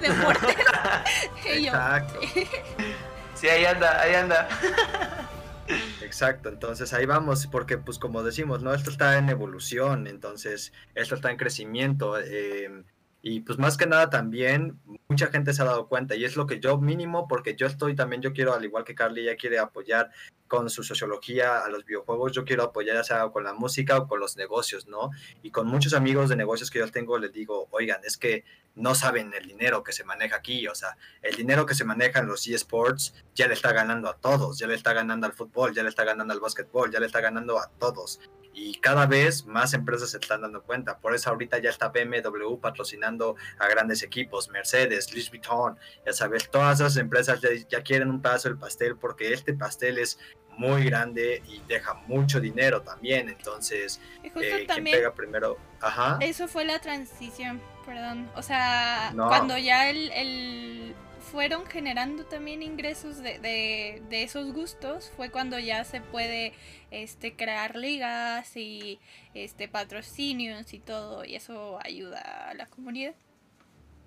deportes. 0.08 0.56
Exacto. 1.46 2.20
sí, 3.34 3.48
ahí 3.48 3.64
anda, 3.64 4.00
ahí 4.00 4.14
anda. 4.14 4.48
Exacto, 6.02 6.48
entonces 6.48 6.92
ahí 6.92 7.06
vamos, 7.06 7.46
porque 7.46 7.78
pues 7.78 7.98
como 7.98 8.22
decimos, 8.22 8.62
¿no? 8.62 8.74
Esto 8.74 8.90
está 8.90 9.16
en 9.18 9.30
evolución, 9.30 10.06
entonces 10.06 10.72
esto 10.94 11.14
está 11.14 11.30
en 11.30 11.36
crecimiento. 11.36 12.18
Eh, 12.18 12.84
y 13.22 13.40
pues 13.40 13.58
más 13.58 13.76
que 13.76 13.86
nada 13.86 14.10
también 14.10 14.78
mucha 15.08 15.28
gente 15.28 15.52
se 15.52 15.62
ha 15.62 15.66
dado 15.66 15.88
cuenta 15.88 16.14
y 16.14 16.24
es 16.24 16.36
lo 16.36 16.46
que 16.46 16.58
yo 16.58 16.78
mínimo 16.78 17.28
porque 17.28 17.54
yo 17.54 17.66
estoy 17.66 17.94
también, 17.94 18.22
yo 18.22 18.32
quiero 18.32 18.54
al 18.54 18.64
igual 18.64 18.84
que 18.84 18.94
Carly, 18.94 19.24
ya 19.24 19.36
quiere 19.36 19.58
apoyar 19.58 20.10
con 20.50 20.68
su 20.68 20.82
sociología 20.82 21.60
a 21.60 21.68
los 21.68 21.84
videojuegos, 21.84 22.32
yo 22.32 22.44
quiero 22.44 22.64
apoyar 22.64 22.96
ya 22.96 23.04
sea 23.04 23.28
con 23.28 23.44
la 23.44 23.52
música 23.52 23.98
o 23.98 24.08
con 24.08 24.18
los 24.18 24.36
negocios, 24.36 24.88
¿no? 24.88 25.10
Y 25.44 25.52
con 25.52 25.68
muchos 25.68 25.94
amigos 25.94 26.28
de 26.28 26.34
negocios 26.34 26.72
que 26.72 26.80
yo 26.80 26.90
tengo 26.90 27.18
les 27.18 27.32
digo, 27.32 27.68
oigan, 27.70 28.00
es 28.04 28.16
que 28.16 28.44
no 28.74 28.96
saben 28.96 29.32
el 29.32 29.46
dinero 29.46 29.84
que 29.84 29.92
se 29.92 30.02
maneja 30.02 30.34
aquí, 30.34 30.66
o 30.66 30.74
sea, 30.74 30.96
el 31.22 31.36
dinero 31.36 31.66
que 31.66 31.76
se 31.76 31.84
maneja 31.84 32.18
en 32.18 32.26
los 32.26 32.48
eSports 32.48 33.14
ya 33.32 33.46
le 33.46 33.54
está 33.54 33.72
ganando 33.72 34.08
a 34.08 34.16
todos, 34.16 34.58
ya 34.58 34.66
le 34.66 34.74
está 34.74 34.92
ganando 34.92 35.24
al 35.28 35.34
fútbol, 35.34 35.72
ya 35.72 35.84
le 35.84 35.88
está 35.88 36.02
ganando 36.02 36.34
al 36.34 36.40
básquetbol, 36.40 36.90
ya 36.90 36.98
le 36.98 37.06
está 37.06 37.20
ganando 37.20 37.56
a 37.60 37.70
todos 37.78 38.18
y 38.52 38.74
cada 38.80 39.06
vez 39.06 39.46
más 39.46 39.74
empresas 39.74 40.10
se 40.10 40.18
están 40.18 40.42
dando 40.42 40.62
cuenta. 40.62 40.98
Por 40.98 41.14
eso 41.14 41.30
ahorita 41.30 41.58
ya 41.58 41.70
está 41.70 41.88
BMW 41.88 42.56
patrocinando 42.60 43.36
a 43.58 43.68
grandes 43.68 44.02
equipos, 44.02 44.48
Mercedes, 44.50 45.12
Louis 45.12 45.30
Vuitton, 45.30 45.78
ya 46.04 46.12
sabes, 46.12 46.50
todas 46.50 46.80
esas 46.80 46.96
empresas 46.96 47.40
ya 47.68 47.82
quieren 47.82 48.10
un 48.10 48.20
pedazo 48.20 48.48
del 48.48 48.58
pastel 48.58 48.96
porque 48.96 49.32
este 49.32 49.54
pastel 49.54 49.98
es 49.98 50.18
muy 50.56 50.84
grande 50.84 51.42
y 51.48 51.62
deja 51.68 51.94
mucho 52.06 52.40
dinero 52.40 52.82
también. 52.82 53.28
Entonces, 53.28 54.00
eh, 54.22 54.30
quien 54.66 54.84
pega 54.84 55.14
primero. 55.14 55.56
Ajá. 55.80 56.18
Eso 56.20 56.48
fue 56.48 56.64
la 56.64 56.78
transición, 56.80 57.62
perdón. 57.86 58.30
O 58.34 58.42
sea, 58.42 59.12
cuando 59.14 59.56
ya 59.56 59.88
el 59.88 60.94
fueron 61.30 61.66
generando 61.66 62.24
también 62.24 62.62
ingresos 62.62 63.22
de, 63.22 63.38
de, 63.38 64.22
esos 64.22 64.52
gustos 64.52 65.12
fue 65.16 65.30
cuando 65.30 65.58
ya 65.58 65.84
se 65.84 66.00
puede 66.00 66.52
este 66.90 67.36
crear 67.36 67.76
ligas 67.76 68.56
y 68.56 68.98
este 69.34 69.68
patrocinios 69.68 70.74
y 70.74 70.80
todo 70.80 71.24
y 71.24 71.36
eso 71.36 71.78
ayuda 71.82 72.50
a 72.50 72.54
la 72.54 72.66
comunidad. 72.66 73.14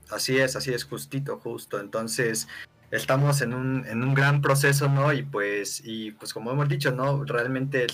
Así 0.10 0.38
es 0.38 0.56
así 0.56 0.74
es 0.74 0.84
justito 0.84 1.40
justo. 1.40 1.80
Entonces 1.80 2.48
estamos 2.92 3.42
en 3.42 3.54
un, 3.54 3.86
en 3.88 4.04
un 4.04 4.14
gran 4.14 4.42
proceso 4.42 4.90
no 4.90 5.14
y 5.14 5.24
pues 5.24 5.82
y 5.84 6.12
pues 6.12 6.34
como 6.34 6.52
hemos 6.52 6.68
dicho 6.68 6.92
no 6.92 7.24
realmente 7.24 7.88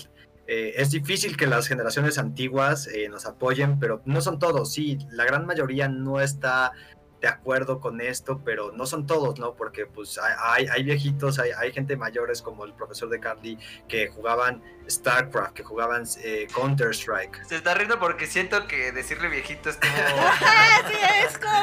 eh, 0.52 0.74
es 0.76 0.90
difícil 0.90 1.36
que 1.36 1.46
las 1.46 1.68
generaciones 1.68 2.18
antiguas 2.18 2.88
eh, 2.88 3.08
nos 3.08 3.24
apoyen, 3.24 3.78
pero 3.78 4.02
no 4.04 4.20
son 4.20 4.40
todos, 4.40 4.72
sí, 4.72 4.98
la 5.12 5.24
gran 5.24 5.46
mayoría 5.46 5.88
no 5.88 6.20
está 6.20 6.72
de 7.20 7.28
acuerdo 7.28 7.80
con 7.80 8.00
esto, 8.00 8.40
pero 8.44 8.72
no 8.72 8.86
son 8.86 9.06
todos, 9.06 9.38
¿no? 9.38 9.54
Porque 9.54 9.86
pues 9.86 10.18
hay, 10.18 10.66
hay 10.66 10.82
viejitos, 10.82 11.38
hay, 11.38 11.50
hay, 11.50 11.72
gente 11.72 11.96
mayores 11.96 12.42
como 12.42 12.64
el 12.64 12.72
profesor 12.72 13.08
de 13.10 13.20
Carly 13.20 13.58
que 13.88 14.08
jugaban 14.08 14.62
StarCraft, 14.88 15.52
que 15.52 15.62
jugaban 15.62 16.04
eh, 16.24 16.48
Counter-Strike. 16.54 17.44
Se 17.46 17.56
está 17.56 17.74
riendo 17.74 17.98
porque 17.98 18.26
siento 18.26 18.66
que 18.66 18.92
decirle 18.92 19.28
viejito 19.28 19.70
es 19.70 19.76
como... 19.76 19.92
sí, 20.88 20.96
es 21.26 21.38
como... 21.38 21.60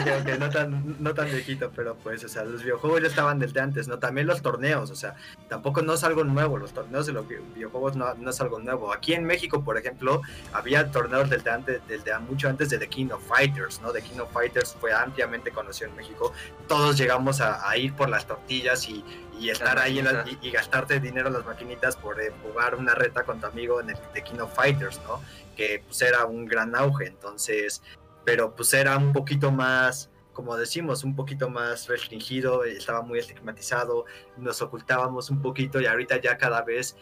ok, 0.00 0.08
ok, 0.20 0.38
no 0.38 0.50
tan, 0.50 1.02
no 1.02 1.14
tan 1.14 1.30
viejito, 1.30 1.70
pero 1.74 1.96
pues, 1.96 2.22
o 2.24 2.28
sea, 2.28 2.44
los 2.44 2.62
videojuegos 2.62 3.00
ya 3.02 3.08
estaban 3.08 3.38
desde 3.38 3.60
antes, 3.60 3.88
¿no? 3.88 3.98
También 3.98 4.26
los 4.26 4.42
torneos, 4.42 4.90
o 4.90 4.96
sea, 4.96 5.14
tampoco 5.48 5.82
no 5.82 5.94
es 5.94 6.04
algo 6.04 6.24
nuevo, 6.24 6.58
los 6.58 6.72
torneos 6.72 7.06
de 7.06 7.12
los 7.12 7.26
videojuegos 7.26 7.96
no, 7.96 8.12
no 8.14 8.30
es 8.30 8.40
algo 8.40 8.58
nuevo. 8.58 8.92
Aquí 8.92 9.14
en 9.14 9.24
México, 9.24 9.64
por 9.64 9.78
ejemplo, 9.78 10.20
había 10.52 10.90
torneos 10.90 11.30
desde, 11.30 11.50
antes, 11.50 11.80
desde 11.88 12.10
mucho 12.18 12.48
antes 12.48 12.70
de 12.70 12.78
The 12.78 12.88
King 12.88 13.10
of 13.12 13.19
Fighters, 13.20 13.80
¿no? 13.80 13.92
The 13.92 14.02
King 14.02 14.20
of 14.20 14.32
Fighters 14.32 14.76
fue 14.80 14.92
ampliamente 14.92 15.50
conocido 15.50 15.90
en 15.90 15.96
México. 15.96 16.32
Todos 16.68 16.96
llegamos 16.96 17.40
a, 17.40 17.68
a 17.68 17.76
ir 17.76 17.94
por 17.94 18.08
las 18.08 18.26
tortillas 18.26 18.88
y, 18.88 19.04
y 19.40 19.48
estar 19.48 19.78
ahí 19.78 20.04
y, 20.42 20.50
gastarte 20.50 21.00
dinero 21.00 21.28
en 21.28 21.34
las 21.34 21.46
maquinitas 21.46 21.96
por 21.96 22.20
eh, 22.20 22.30
jugar 22.42 22.74
una 22.74 22.94
reta 22.94 23.24
con 23.24 23.40
tu 23.40 23.46
amigo 23.46 23.80
en 23.80 23.90
el 23.90 23.96
The 24.12 24.22
King 24.22 24.40
of 24.40 24.54
Fighters, 24.54 25.00
¿no? 25.08 25.22
Que 25.56 25.82
pues 25.86 26.02
era 26.02 26.26
un 26.26 26.44
gran 26.44 26.76
auge, 26.76 27.06
entonces, 27.06 27.82
pero 28.24 28.54
pues 28.54 28.74
era 28.74 28.98
un 28.98 29.14
poquito 29.14 29.50
más, 29.50 30.10
como 30.34 30.56
decimos, 30.58 31.04
un 31.04 31.16
poquito 31.16 31.48
más 31.48 31.88
restringido, 31.88 32.64
estaba 32.64 33.00
muy 33.00 33.18
estigmatizado, 33.18 34.04
nos 34.36 34.60
ocultábamos 34.60 35.30
un 35.30 35.40
poquito 35.40 35.80
y 35.80 35.86
ahorita 35.86 36.20
ya 36.20 36.36
cada 36.36 36.60
vez 36.60 36.96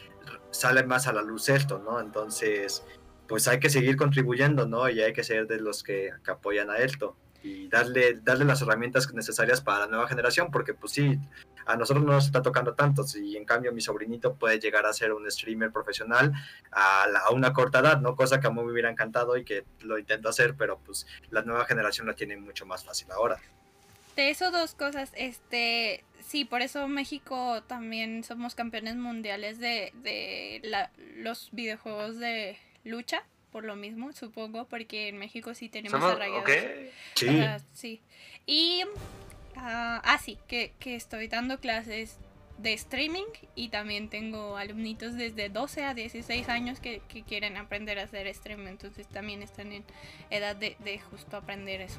sale 0.50 0.84
más 0.84 1.08
a 1.08 1.12
la 1.12 1.22
luz 1.22 1.48
esto, 1.48 1.78
¿no? 1.78 1.98
Entonces, 1.98 2.84
pues 3.28 3.46
hay 3.46 3.60
que 3.60 3.70
seguir 3.70 3.96
contribuyendo, 3.96 4.66
¿no? 4.66 4.88
Y 4.88 5.00
hay 5.00 5.12
que 5.12 5.22
ser 5.22 5.46
de 5.46 5.60
los 5.60 5.82
que, 5.82 6.10
que 6.24 6.30
apoyan 6.30 6.70
a 6.70 6.78
esto 6.78 7.16
y 7.42 7.68
darle, 7.68 8.14
darle 8.22 8.44
las 8.44 8.62
herramientas 8.62 9.12
necesarias 9.14 9.60
para 9.60 9.80
la 9.80 9.86
nueva 9.86 10.08
generación, 10.08 10.50
porque 10.50 10.74
pues 10.74 10.92
sí, 10.92 11.18
a 11.66 11.76
nosotros 11.76 12.04
no 12.04 12.12
nos 12.12 12.26
está 12.26 12.42
tocando 12.42 12.74
tanto, 12.74 13.04
y 13.22 13.36
en 13.36 13.44
cambio 13.44 13.72
mi 13.72 13.80
sobrinito 13.80 14.34
puede 14.34 14.58
llegar 14.58 14.86
a 14.86 14.92
ser 14.92 15.12
un 15.12 15.30
streamer 15.30 15.70
profesional 15.70 16.32
a, 16.72 17.06
una 17.32 17.52
corta 17.52 17.80
edad, 17.80 18.00
¿no? 18.00 18.16
Cosa 18.16 18.40
que 18.40 18.46
a 18.46 18.50
mí 18.50 18.56
me 18.56 18.72
hubiera 18.72 18.90
encantado 18.90 19.36
y 19.36 19.44
que 19.44 19.64
lo 19.80 19.98
intento 19.98 20.28
hacer, 20.28 20.54
pero 20.56 20.78
pues 20.78 21.06
la 21.30 21.42
nueva 21.42 21.64
generación 21.66 22.06
la 22.06 22.14
tiene 22.14 22.36
mucho 22.36 22.66
más 22.66 22.84
fácil 22.84 23.10
ahora. 23.12 23.38
De 24.16 24.30
eso 24.30 24.50
dos 24.50 24.74
cosas, 24.74 25.12
este, 25.14 26.04
sí, 26.26 26.44
por 26.44 26.60
eso 26.60 26.88
México 26.88 27.62
también 27.68 28.24
somos 28.24 28.56
campeones 28.56 28.96
mundiales 28.96 29.60
de, 29.60 29.92
de 30.02 30.88
los 31.18 31.50
videojuegos 31.52 32.18
de 32.18 32.58
lucha, 32.84 33.24
por 33.50 33.64
lo 33.64 33.76
mismo, 33.76 34.12
supongo, 34.12 34.66
porque 34.66 35.08
en 35.08 35.18
México 35.18 35.54
sí 35.54 35.68
tenemos 35.68 36.02
arraigados. 36.02 36.50
Sí. 37.14 37.28
sí. 37.72 38.02
Y 38.46 38.82
Ah, 39.60 40.00
ah, 40.04 40.18
sí, 40.18 40.38
que, 40.46 40.72
estoy 40.84 41.26
dando 41.26 41.58
clases 41.58 42.16
de 42.58 42.72
streaming 42.74 43.26
y 43.54 43.68
también 43.68 44.08
tengo 44.08 44.56
alumnitos 44.56 45.14
desde 45.14 45.48
12 45.48 45.84
a 45.84 45.94
16 45.94 46.48
años 46.48 46.80
que, 46.80 47.00
quieren 47.26 47.56
aprender 47.56 47.98
a 47.98 48.04
hacer 48.04 48.26
streaming, 48.28 48.68
entonces 48.68 49.08
también 49.08 49.42
están 49.42 49.72
en 49.72 49.84
edad 50.30 50.56
de, 50.56 51.00
justo 51.10 51.36
aprender 51.36 51.80
eso. 51.80 51.98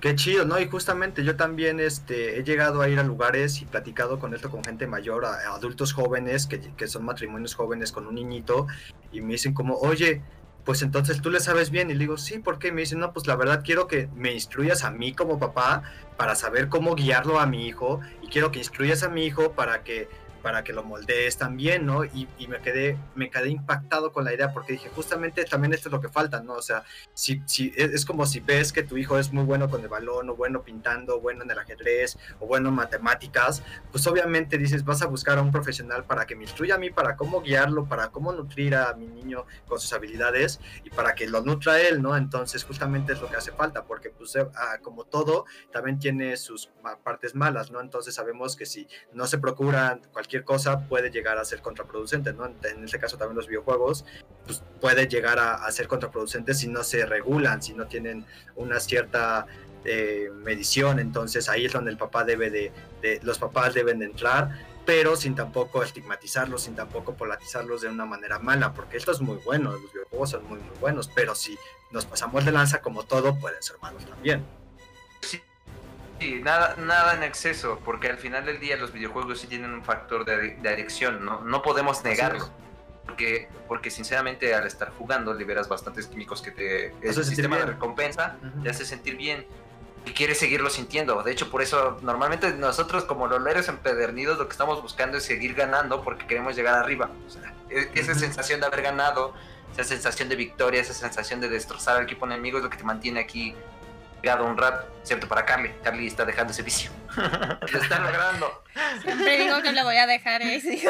Qué 0.00 0.14
chido, 0.14 0.44
¿no? 0.44 0.60
Y 0.60 0.68
justamente 0.68 1.24
yo 1.24 1.36
también 1.36 1.80
este, 1.80 2.38
he 2.38 2.44
llegado 2.44 2.82
a 2.82 2.88
ir 2.88 2.98
a 2.98 3.02
lugares 3.02 3.62
y 3.62 3.64
platicado 3.64 4.18
con 4.18 4.34
esto 4.34 4.50
con 4.50 4.62
gente 4.62 4.86
mayor, 4.86 5.24
a, 5.24 5.54
adultos 5.54 5.94
jóvenes, 5.94 6.46
que, 6.46 6.60
que, 6.60 6.86
son 6.86 7.04
matrimonios 7.04 7.54
jóvenes 7.54 7.92
con 7.92 8.06
un 8.06 8.16
niñito, 8.16 8.66
y 9.10 9.22
me 9.22 9.32
dicen 9.32 9.54
como, 9.54 9.76
oye, 9.76 10.22
pues 10.66 10.82
entonces 10.82 11.22
tú 11.22 11.30
le 11.30 11.40
sabes 11.40 11.70
bien. 11.70 11.90
Y 11.90 11.94
le 11.94 12.00
digo, 12.00 12.18
sí, 12.18 12.40
¿por 12.40 12.58
qué? 12.58 12.72
me 12.72 12.82
dicen, 12.82 12.98
no, 12.98 13.12
pues 13.12 13.26
la 13.26 13.36
verdad 13.36 13.62
quiero 13.64 13.86
que 13.86 14.08
me 14.14 14.32
instruyas 14.32 14.84
a 14.84 14.90
mí 14.90 15.14
como 15.14 15.38
papá 15.38 15.84
para 16.18 16.34
saber 16.34 16.68
cómo 16.68 16.94
guiarlo 16.94 17.38
a 17.38 17.46
mi 17.46 17.66
hijo 17.66 18.00
y 18.20 18.26
quiero 18.26 18.50
que 18.50 18.58
instruyas 18.58 19.02
a 19.04 19.08
mi 19.08 19.24
hijo 19.24 19.52
para 19.52 19.84
que 19.84 20.08
para 20.46 20.62
que 20.62 20.72
lo 20.72 20.84
moldees 20.84 21.36
también, 21.36 21.84
¿no? 21.84 22.04
Y, 22.04 22.28
me, 22.46 22.60
quedé, 22.60 22.96
me 23.16 23.28
quedé 23.30 23.48
impactado 23.48 24.12
con 24.12 24.24
la 24.24 24.32
idea 24.32 24.52
porque 24.52 24.74
dije, 24.74 24.88
justamente 24.94 25.44
también 25.44 25.74
esto 25.74 25.88
es 25.88 25.92
lo 25.92 26.00
que 26.00 26.08
falta, 26.08 26.40
¿no? 26.40 26.52
O 26.52 26.62
sea, 26.62 26.84
si, 27.14 27.42
si, 27.46 27.72
es 27.76 28.06
como 28.06 28.24
si 28.26 28.38
ves 28.38 28.72
que 28.72 28.84
tu 28.84 28.96
hijo 28.96 29.18
es 29.18 29.32
muy 29.32 29.42
bueno 29.42 29.68
con 29.68 29.82
el 29.82 29.88
balón, 29.88 30.30
o 30.30 30.36
bueno 30.36 30.62
pintando, 30.62 31.16
o 31.16 31.20
bueno 31.20 31.42
en 31.42 31.50
el 31.50 31.58
ajedrez, 31.58 32.16
o 32.38 32.46
bueno 32.46 32.68
en 32.68 32.76
matemáticas, 32.76 33.64
pues 33.90 34.06
obviamente 34.06 34.56
dices, 34.56 34.84
vas 34.84 35.02
a 35.02 35.06
buscar 35.06 35.36
a 35.38 35.42
un 35.42 35.50
profesional 35.50 36.04
para 36.04 36.26
que 36.26 36.36
me 36.36 36.44
instruya 36.44 36.76
a 36.76 36.78
mí, 36.78 36.90
para 36.90 37.16
cómo 37.16 37.42
guiarlo, 37.42 37.86
para 37.86 38.12
cómo 38.12 38.32
nutrir 38.32 38.76
a 38.76 38.94
mi 38.94 39.08
niño 39.08 39.46
con 39.66 39.80
sus 39.80 39.92
habilidades 39.94 40.60
y 40.84 40.90
para 40.90 41.16
que 41.16 41.26
lo 41.26 41.40
nutra 41.40 41.80
él, 41.80 42.00
¿no? 42.00 42.16
Entonces 42.16 42.62
justamente 42.62 43.14
es 43.14 43.20
lo 43.20 43.28
que 43.28 43.34
hace 43.34 43.50
falta, 43.50 43.82
porque 43.82 44.10
pues 44.10 44.36
eh, 44.36 44.46
ah, 44.54 44.78
como 44.80 45.06
todo, 45.06 45.44
también 45.72 45.98
tiene 45.98 46.36
sus 46.36 46.70
partes 47.02 47.34
malas, 47.34 47.72
¿no? 47.72 47.80
Entonces 47.80 48.14
sabemos 48.14 48.54
que 48.54 48.64
si 48.64 48.86
no 49.12 49.26
se 49.26 49.38
procuran 49.38 50.02
cualquier 50.12 50.35
cosa 50.44 50.86
puede 50.88 51.10
llegar 51.10 51.38
a 51.38 51.44
ser 51.44 51.60
contraproducente, 51.60 52.32
¿no? 52.32 52.46
En 52.46 52.84
este 52.84 52.98
caso 52.98 53.16
también 53.16 53.36
los 53.36 53.48
videojuegos, 53.48 54.04
pues 54.44 54.62
puede 54.80 55.08
llegar 55.08 55.38
a, 55.38 55.70
ser 55.72 55.88
contraproducente 55.88 56.54
si 56.54 56.68
no 56.68 56.84
se 56.84 57.04
regulan, 57.06 57.62
si 57.62 57.74
no 57.74 57.86
tienen 57.86 58.24
una 58.54 58.80
cierta 58.80 59.46
eh, 59.84 60.30
medición, 60.34 60.98
entonces 60.98 61.48
ahí 61.48 61.66
es 61.66 61.72
donde 61.72 61.90
el 61.90 61.96
papá 61.96 62.24
debe 62.24 62.50
de, 62.50 62.72
los 63.22 63.38
papás 63.38 63.74
deben 63.74 63.98
de 63.98 64.06
entrar, 64.06 64.50
pero 64.84 65.16
sin 65.16 65.34
tampoco 65.34 65.82
estigmatizarlos, 65.82 66.62
sin 66.62 66.74
tampoco 66.74 67.14
polarizarlos 67.14 67.82
de 67.82 67.88
una 67.88 68.04
manera 68.06 68.38
mala, 68.38 68.72
porque 68.72 68.96
esto 68.96 69.12
es 69.12 69.20
muy 69.20 69.36
bueno, 69.44 69.72
los 69.72 69.92
videojuegos 69.92 70.30
son 70.30 70.44
muy, 70.44 70.60
muy 70.60 70.76
buenos, 70.80 71.10
pero 71.14 71.34
si 71.34 71.58
nos 71.90 72.04
pasamos 72.04 72.44
de 72.44 72.52
lanza 72.52 72.80
como 72.80 73.04
todo, 73.04 73.38
pueden 73.38 73.62
ser 73.62 73.76
malos 73.80 74.04
también. 74.06 74.44
Sí, 76.20 76.40
nada, 76.42 76.76
nada 76.78 77.14
en 77.14 77.22
exceso, 77.22 77.78
porque 77.84 78.08
al 78.08 78.16
final 78.16 78.46
del 78.46 78.58
día 78.58 78.76
los 78.76 78.92
videojuegos 78.92 79.40
sí 79.40 79.46
tienen 79.46 79.72
un 79.72 79.84
factor 79.84 80.24
de, 80.24 80.56
adicción, 80.68 81.24
¿no? 81.24 81.42
No 81.42 81.62
podemos 81.62 82.02
negarlo. 82.04 82.48
Porque, 83.04 83.48
porque 83.68 83.90
sinceramente 83.90 84.54
al 84.54 84.66
estar 84.66 84.90
jugando 84.90 85.32
liberas 85.32 85.68
bastantes 85.68 86.06
químicos 86.06 86.42
que 86.42 86.50
te... 86.50 86.86
El 87.02 87.14
sistema 87.24 87.56
de 87.56 87.66
recompensa 87.66 88.36
te 88.62 88.70
hace 88.70 88.84
sentir 88.84 89.16
bien 89.16 89.46
y 90.06 90.12
quieres 90.12 90.38
seguirlo 90.38 90.70
sintiendo. 90.70 91.22
De 91.22 91.32
hecho, 91.32 91.50
por 91.50 91.62
eso 91.62 91.98
normalmente 92.02 92.52
nosotros 92.54 93.04
como 93.04 93.26
loleros 93.26 93.68
empedernidos 93.68 94.38
lo 94.38 94.46
que 94.46 94.52
estamos 94.52 94.80
buscando 94.80 95.18
es 95.18 95.24
seguir 95.24 95.54
ganando 95.54 96.02
porque 96.02 96.26
queremos 96.26 96.56
llegar 96.56 96.74
arriba. 96.74 97.10
E, 97.68 97.90
esa 97.94 98.14
sensación 98.14 98.60
de 98.60 98.66
haber 98.66 98.82
ganado, 98.82 99.34
esa 99.72 99.84
sensación 99.84 100.28
de 100.28 100.36
victoria, 100.36 100.80
esa 100.80 100.94
sensación 100.94 101.40
de 101.40 101.48
destrozar 101.48 101.96
al 101.96 102.04
equipo 102.04 102.24
enemigo 102.24 102.58
es 102.58 102.64
lo 102.64 102.70
que 102.70 102.78
te 102.78 102.84
mantiene 102.84 103.20
aquí 103.20 103.54
un 104.22 104.56
rato, 104.56 104.86
excepto 105.00 105.28
para 105.28 105.44
Carly. 105.44 105.70
Carly 105.82 106.06
está 106.06 106.24
dejando 106.24 106.52
ese 106.52 106.62
vicio. 106.62 106.90
lo 107.16 107.80
está 107.80 107.98
logrando. 108.00 108.64
Siempre 109.02 109.38
digo 109.38 109.62
que 109.62 109.72
lo 109.72 109.84
voy 109.84 109.96
a 109.96 110.06
dejar 110.06 110.42
ese. 110.42 110.82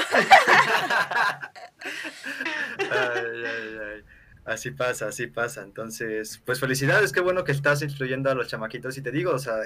Así 4.46 4.70
pasa, 4.70 5.08
así 5.08 5.26
pasa. 5.26 5.62
Entonces, 5.62 6.40
pues 6.44 6.60
felicidades, 6.60 7.10
qué 7.10 7.20
bueno 7.20 7.42
que 7.42 7.50
estás 7.50 7.82
influyendo 7.82 8.30
a 8.30 8.34
los 8.34 8.46
chamaquitos 8.46 8.96
y 8.96 9.02
te 9.02 9.10
digo, 9.10 9.32
o 9.32 9.40
sea, 9.40 9.56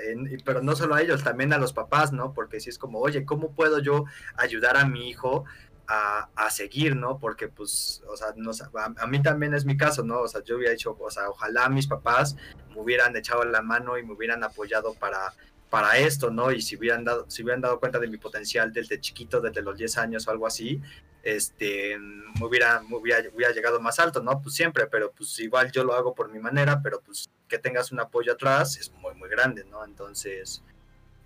pero 0.42 0.62
no 0.62 0.74
solo 0.74 0.94
a 0.94 1.02
ellos, 1.02 1.22
también 1.22 1.52
a 1.52 1.58
los 1.58 1.74
papás, 1.74 2.12
¿no? 2.12 2.32
Porque 2.32 2.60
si 2.60 2.70
es 2.70 2.78
como, 2.78 2.98
oye, 2.98 3.26
¿cómo 3.26 3.52
puedo 3.52 3.78
yo 3.80 4.06
ayudar 4.36 4.78
a 4.78 4.86
mi 4.86 5.10
hijo 5.10 5.44
a, 5.90 6.50
seguir, 6.50 6.94
¿no? 6.94 7.18
Porque 7.18 7.48
pues, 7.48 8.02
o 8.08 8.16
sea, 8.16 8.28
no, 8.36 8.52
a, 8.96 9.06
mí 9.06 9.22
también 9.22 9.54
es 9.54 9.64
mi 9.64 9.76
caso, 9.76 10.04
¿no? 10.04 10.20
O 10.20 10.28
sea, 10.28 10.42
yo 10.44 10.56
hubiera 10.56 10.72
dicho, 10.72 10.96
o 10.98 11.10
sea, 11.10 11.28
ojalá 11.28 11.68
mis 11.68 11.88
papás 11.88 12.36
me 12.70 12.80
hubieran 12.80 13.16
echado 13.16 13.44
la 13.44 13.60
mano 13.60 13.98
y 13.98 14.04
me 14.04 14.12
hubieran 14.12 14.44
apoyado 14.44 14.94
para, 14.94 15.32
para 15.68 15.98
esto, 15.98 16.30
¿no? 16.30 16.52
Y 16.52 16.62
si 16.62 16.76
hubieran 16.76 17.04
dado, 17.04 17.28
si 17.28 17.42
hubieran 17.42 17.60
dado 17.60 17.80
cuenta 17.80 17.98
de 17.98 18.06
mi 18.06 18.18
potencial 18.18 18.72
desde 18.72 19.00
chiquito, 19.00 19.40
desde 19.40 19.62
los 19.62 19.76
10 19.76 19.98
años 19.98 20.28
o 20.28 20.30
algo 20.30 20.46
así, 20.46 20.80
este, 21.24 21.98
me 21.98 22.46
hubiera, 22.46 22.80
me 22.82 22.96
hubiera, 22.96 23.28
hubiera, 23.34 23.52
llegado 23.52 23.80
más 23.80 23.98
alto, 23.98 24.22
¿no? 24.22 24.40
Pues 24.40 24.54
siempre, 24.54 24.86
pero 24.86 25.10
pues 25.10 25.38
igual 25.40 25.72
yo 25.72 25.82
lo 25.82 25.94
hago 25.94 26.14
por 26.14 26.30
mi 26.30 26.38
manera, 26.38 26.80
pero 26.82 27.00
pues 27.00 27.28
que 27.48 27.58
tengas 27.58 27.90
un 27.90 27.98
apoyo 27.98 28.32
atrás 28.32 28.76
es 28.76 28.92
muy, 28.92 29.14
muy 29.14 29.28
grande, 29.28 29.64
¿no? 29.64 29.84
Entonces, 29.84 30.62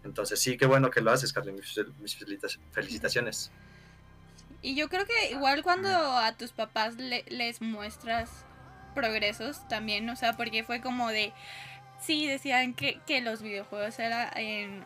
entonces 0.05 0.41
sí, 0.41 0.57
qué 0.57 0.65
bueno 0.65 0.91
que 0.91 1.03
lo 1.03 1.11
haces, 1.11 1.33
Carly, 1.33 1.53
mis 1.53 2.17
felicitaciones. 2.73 3.53
Y 4.65 4.75
yo 4.75 4.89
creo 4.89 5.05
que 5.05 5.31
igual 5.31 5.63
cuando 5.63 5.91
a 5.91 6.33
tus 6.33 6.53
papás 6.53 6.95
les 6.97 7.61
muestras 7.61 8.47
progresos 8.95 9.69
también, 9.69 10.09
o 10.09 10.17
sea, 10.17 10.39
porque 10.39 10.65
fue 10.65 10.81
como 10.81 11.11
de, 11.11 11.35
sí 12.01 12.27
decían 12.27 12.73
que, 12.73 12.99
que 13.07 13.21
los 13.21 13.43
videojuegos 13.43 13.99
era 13.99 14.33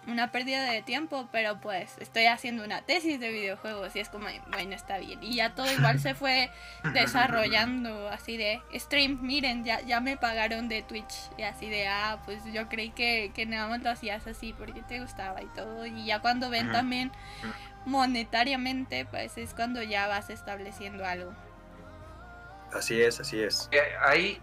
una 0.08 0.32
pérdida 0.32 0.64
de 0.64 0.82
tiempo, 0.82 1.28
pero 1.30 1.60
pues 1.60 1.96
estoy 2.00 2.26
haciendo 2.26 2.64
una 2.64 2.82
tesis 2.82 3.20
de 3.20 3.30
videojuegos 3.30 3.94
y 3.94 4.00
es 4.00 4.08
como, 4.08 4.26
bueno, 4.50 4.74
está 4.74 4.98
bien. 4.98 5.22
Y 5.22 5.36
ya 5.36 5.54
todo 5.54 5.70
igual 5.70 6.00
se 6.00 6.16
fue 6.16 6.50
desarrollando 6.92 8.08
así 8.08 8.36
de 8.36 8.60
stream, 8.74 9.20
miren, 9.22 9.64
ya, 9.64 9.80
ya 9.82 10.00
me 10.00 10.16
pagaron 10.16 10.68
de 10.68 10.82
Twitch 10.82 11.14
y 11.36 11.42
así 11.42 11.68
de, 11.68 11.86
ah, 11.86 12.18
pues 12.24 12.42
yo 12.52 12.68
creí 12.68 12.90
que, 12.90 13.30
que 13.32 13.46
nada 13.46 13.68
más 13.68 13.80
lo 13.82 13.90
hacías 13.90 14.26
así 14.26 14.52
porque 14.58 14.82
te 14.82 14.98
gustaba 14.98 15.40
y 15.40 15.46
todo. 15.54 15.86
Y 15.86 16.04
ya 16.04 16.18
cuando 16.18 16.50
ven 16.50 16.72
también 16.72 17.12
monetariamente, 17.88 19.06
pues 19.06 19.38
es 19.38 19.54
cuando 19.54 19.82
ya 19.82 20.06
vas 20.06 20.30
estableciendo 20.30 21.04
algo. 21.04 21.32
Así 22.72 23.00
es, 23.00 23.18
así 23.18 23.42
es. 23.42 23.68
Eh, 23.72 23.80
ahí 24.00 24.40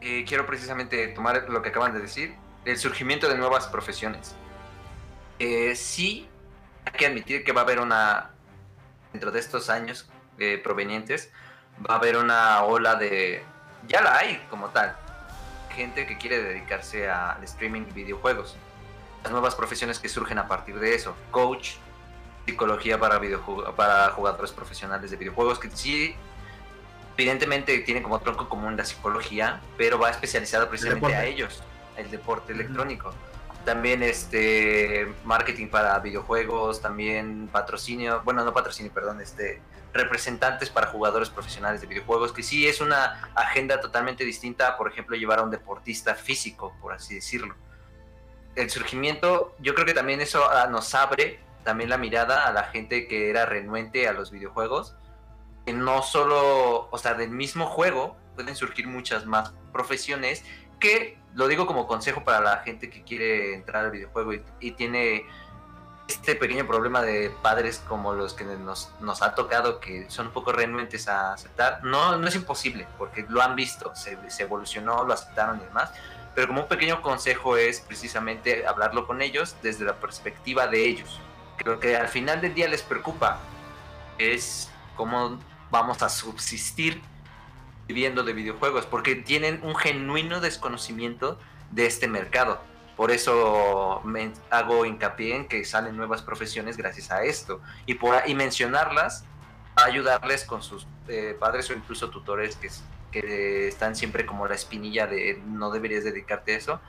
eh, 0.00 0.24
quiero 0.26 0.46
precisamente 0.46 1.08
tomar 1.08 1.46
lo 1.48 1.62
que 1.62 1.68
acaban 1.68 1.92
de 1.92 2.00
decir, 2.00 2.34
el 2.64 2.78
surgimiento 2.78 3.28
de 3.28 3.36
nuevas 3.36 3.66
profesiones. 3.68 4.34
Eh, 5.38 5.74
sí, 5.76 6.28
hay 6.84 6.92
que 6.92 7.06
admitir 7.06 7.44
que 7.44 7.52
va 7.52 7.60
a 7.60 7.64
haber 7.64 7.80
una, 7.80 8.30
dentro 9.12 9.30
de 9.30 9.40
estos 9.40 9.70
años 9.70 10.08
eh, 10.38 10.58
provenientes, 10.62 11.30
va 11.88 11.94
a 11.94 11.98
haber 11.98 12.16
una 12.16 12.62
ola 12.64 12.94
de, 12.94 13.42
ya 13.86 14.00
la 14.00 14.16
hay 14.16 14.42
como 14.50 14.68
tal, 14.70 14.96
gente 15.74 16.06
que 16.06 16.18
quiere 16.18 16.42
dedicarse 16.42 17.08
al 17.08 17.42
streaming 17.44 17.82
de 17.82 17.92
videojuegos. 17.92 18.56
Las 19.22 19.32
nuevas 19.32 19.54
profesiones 19.54 19.98
que 19.98 20.08
surgen 20.08 20.38
a 20.38 20.48
partir 20.48 20.78
de 20.78 20.94
eso, 20.94 21.14
coach, 21.30 21.72
psicología 22.50 22.98
para, 22.98 23.20
para 23.76 24.10
jugadores 24.10 24.52
profesionales 24.52 25.10
de 25.10 25.16
videojuegos, 25.16 25.58
que 25.58 25.70
sí 25.70 26.14
evidentemente 27.16 27.78
tiene 27.80 28.02
como 28.02 28.18
tronco 28.20 28.48
común 28.48 28.76
la 28.76 28.84
psicología, 28.84 29.60
pero 29.76 29.98
va 29.98 30.10
especializado 30.10 30.68
precisamente 30.68 31.14
a 31.14 31.24
ellos, 31.24 31.62
el 31.96 32.10
deporte 32.10 32.52
electrónico. 32.52 33.12
También 33.64 34.02
este 34.02 35.12
marketing 35.24 35.68
para 35.68 35.98
videojuegos, 35.98 36.80
también 36.80 37.48
patrocinio, 37.52 38.22
bueno, 38.24 38.42
no 38.44 38.54
patrocinio, 38.54 38.90
perdón, 38.92 39.20
este 39.20 39.60
representantes 39.92 40.70
para 40.70 40.86
jugadores 40.86 41.28
profesionales 41.30 41.80
de 41.80 41.86
videojuegos, 41.88 42.32
que 42.32 42.42
sí 42.42 42.66
es 42.66 42.80
una 42.80 43.30
agenda 43.34 43.80
totalmente 43.80 44.24
distinta, 44.24 44.76
por 44.76 44.88
ejemplo, 44.88 45.16
llevar 45.16 45.40
a 45.40 45.42
un 45.42 45.50
deportista 45.50 46.14
físico, 46.14 46.74
por 46.80 46.92
así 46.92 47.16
decirlo. 47.16 47.54
El 48.54 48.70
surgimiento, 48.70 49.54
yo 49.58 49.74
creo 49.74 49.86
que 49.86 49.94
también 49.94 50.20
eso 50.20 50.48
ah, 50.48 50.68
nos 50.68 50.94
abre 50.94 51.40
también 51.64 51.90
la 51.90 51.98
mirada 51.98 52.46
a 52.46 52.52
la 52.52 52.64
gente 52.64 53.06
que 53.06 53.30
era 53.30 53.46
renuente 53.46 54.08
a 54.08 54.12
los 54.12 54.30
videojuegos 54.30 54.96
no 55.72 56.02
solo, 56.02 56.88
o 56.90 56.98
sea, 56.98 57.14
del 57.14 57.30
mismo 57.30 57.66
juego 57.66 58.16
pueden 58.34 58.56
surgir 58.56 58.86
muchas 58.86 59.26
más 59.26 59.52
profesiones 59.72 60.44
que, 60.78 61.18
lo 61.34 61.46
digo 61.48 61.66
como 61.66 61.86
consejo 61.86 62.24
para 62.24 62.40
la 62.40 62.56
gente 62.58 62.90
que 62.90 63.02
quiere 63.02 63.54
entrar 63.54 63.84
al 63.84 63.90
videojuego 63.90 64.32
y, 64.60 64.70
tiene 64.72 65.26
este 66.08 66.34
pequeño 66.34 66.66
problema 66.66 67.02
de 67.02 67.30
padres 67.42 67.82
como 67.86 68.14
los 68.14 68.34
que 68.34 68.44
nos, 68.44 68.90
nos, 69.00 69.22
ha 69.22 69.34
tocado, 69.34 69.78
que 69.78 70.10
son 70.10 70.28
un 70.28 70.32
poco 70.32 70.50
renuentes 70.50 71.06
a 71.06 71.34
aceptar. 71.34 71.84
No, 71.84 72.16
no 72.16 72.26
es 72.26 72.34
imposible, 72.34 72.88
porque 72.98 73.24
lo 73.28 73.42
han 73.42 73.54
visto, 73.54 73.94
se, 73.94 74.18
se, 74.28 74.42
evolucionó, 74.42 75.04
lo 75.04 75.12
aceptaron 75.12 75.60
y 75.60 75.64
demás. 75.64 75.92
Pero 76.34 76.48
como 76.48 76.62
un 76.62 76.68
pequeño 76.68 77.00
consejo 77.02 77.56
es 77.56 77.80
precisamente 77.80 78.66
hablarlo 78.66 79.06
con 79.06 79.22
ellos 79.22 79.54
desde 79.62 79.84
la 79.84 79.94
perspectiva 79.94 80.66
de 80.66 80.84
ellos. 80.84 81.20
Creo 81.60 81.78
que 81.78 81.94
al 81.94 82.08
final 82.08 82.40
del 82.40 82.54
día 82.54 82.68
les 82.68 82.82
preocupa 82.82 83.38
es 84.16 84.70
cómo 84.96 85.38
vamos 85.70 86.02
a 86.02 86.08
subsistir 86.08 87.02
viviendo 87.86 88.22
de 88.22 88.32
videojuegos, 88.32 88.86
porque 88.86 89.14
tienen 89.14 89.60
un 89.62 89.76
genuino 89.76 90.40
desconocimiento 90.40 91.38
de 91.70 91.84
este 91.84 92.08
mercado. 92.08 92.62
Por 92.96 93.10
eso 93.10 94.00
me 94.04 94.32
hago 94.48 94.86
hincapié 94.86 95.36
en 95.36 95.48
que 95.48 95.62
salen 95.66 95.98
nuevas 95.98 96.22
profesiones 96.22 96.78
gracias 96.78 97.10
a 97.10 97.24
esto. 97.24 97.60
Y, 97.84 97.94
por, 97.94 98.22
y 98.26 98.34
mencionarlas, 98.34 99.24
ayudarles 99.76 100.44
con 100.44 100.62
sus 100.62 100.86
eh, 101.08 101.36
padres 101.38 101.68
o 101.68 101.74
incluso 101.74 102.08
tutores 102.08 102.56
que, 102.56 102.70
que 103.12 103.68
están 103.68 103.94
siempre 103.96 104.24
como 104.24 104.48
la 104.48 104.54
espinilla 104.54 105.06
de 105.06 105.42
no 105.46 105.70
deberías 105.70 106.04
dedicarte 106.04 106.54
a 106.54 106.56
eso. 106.56 106.80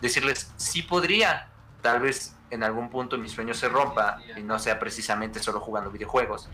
Decirles, 0.00 0.52
sí 0.56 0.82
podría, 0.82 1.48
tal 1.82 2.00
vez 2.00 2.34
en 2.50 2.62
algún 2.62 2.90
punto 2.90 3.16
mi 3.18 3.28
sueño 3.28 3.54
se 3.54 3.68
rompa 3.68 4.18
y 4.36 4.42
no 4.42 4.58
sea 4.58 4.78
precisamente 4.78 5.40
solo 5.40 5.60
jugando 5.60 5.90
videojuegos, 5.90 6.48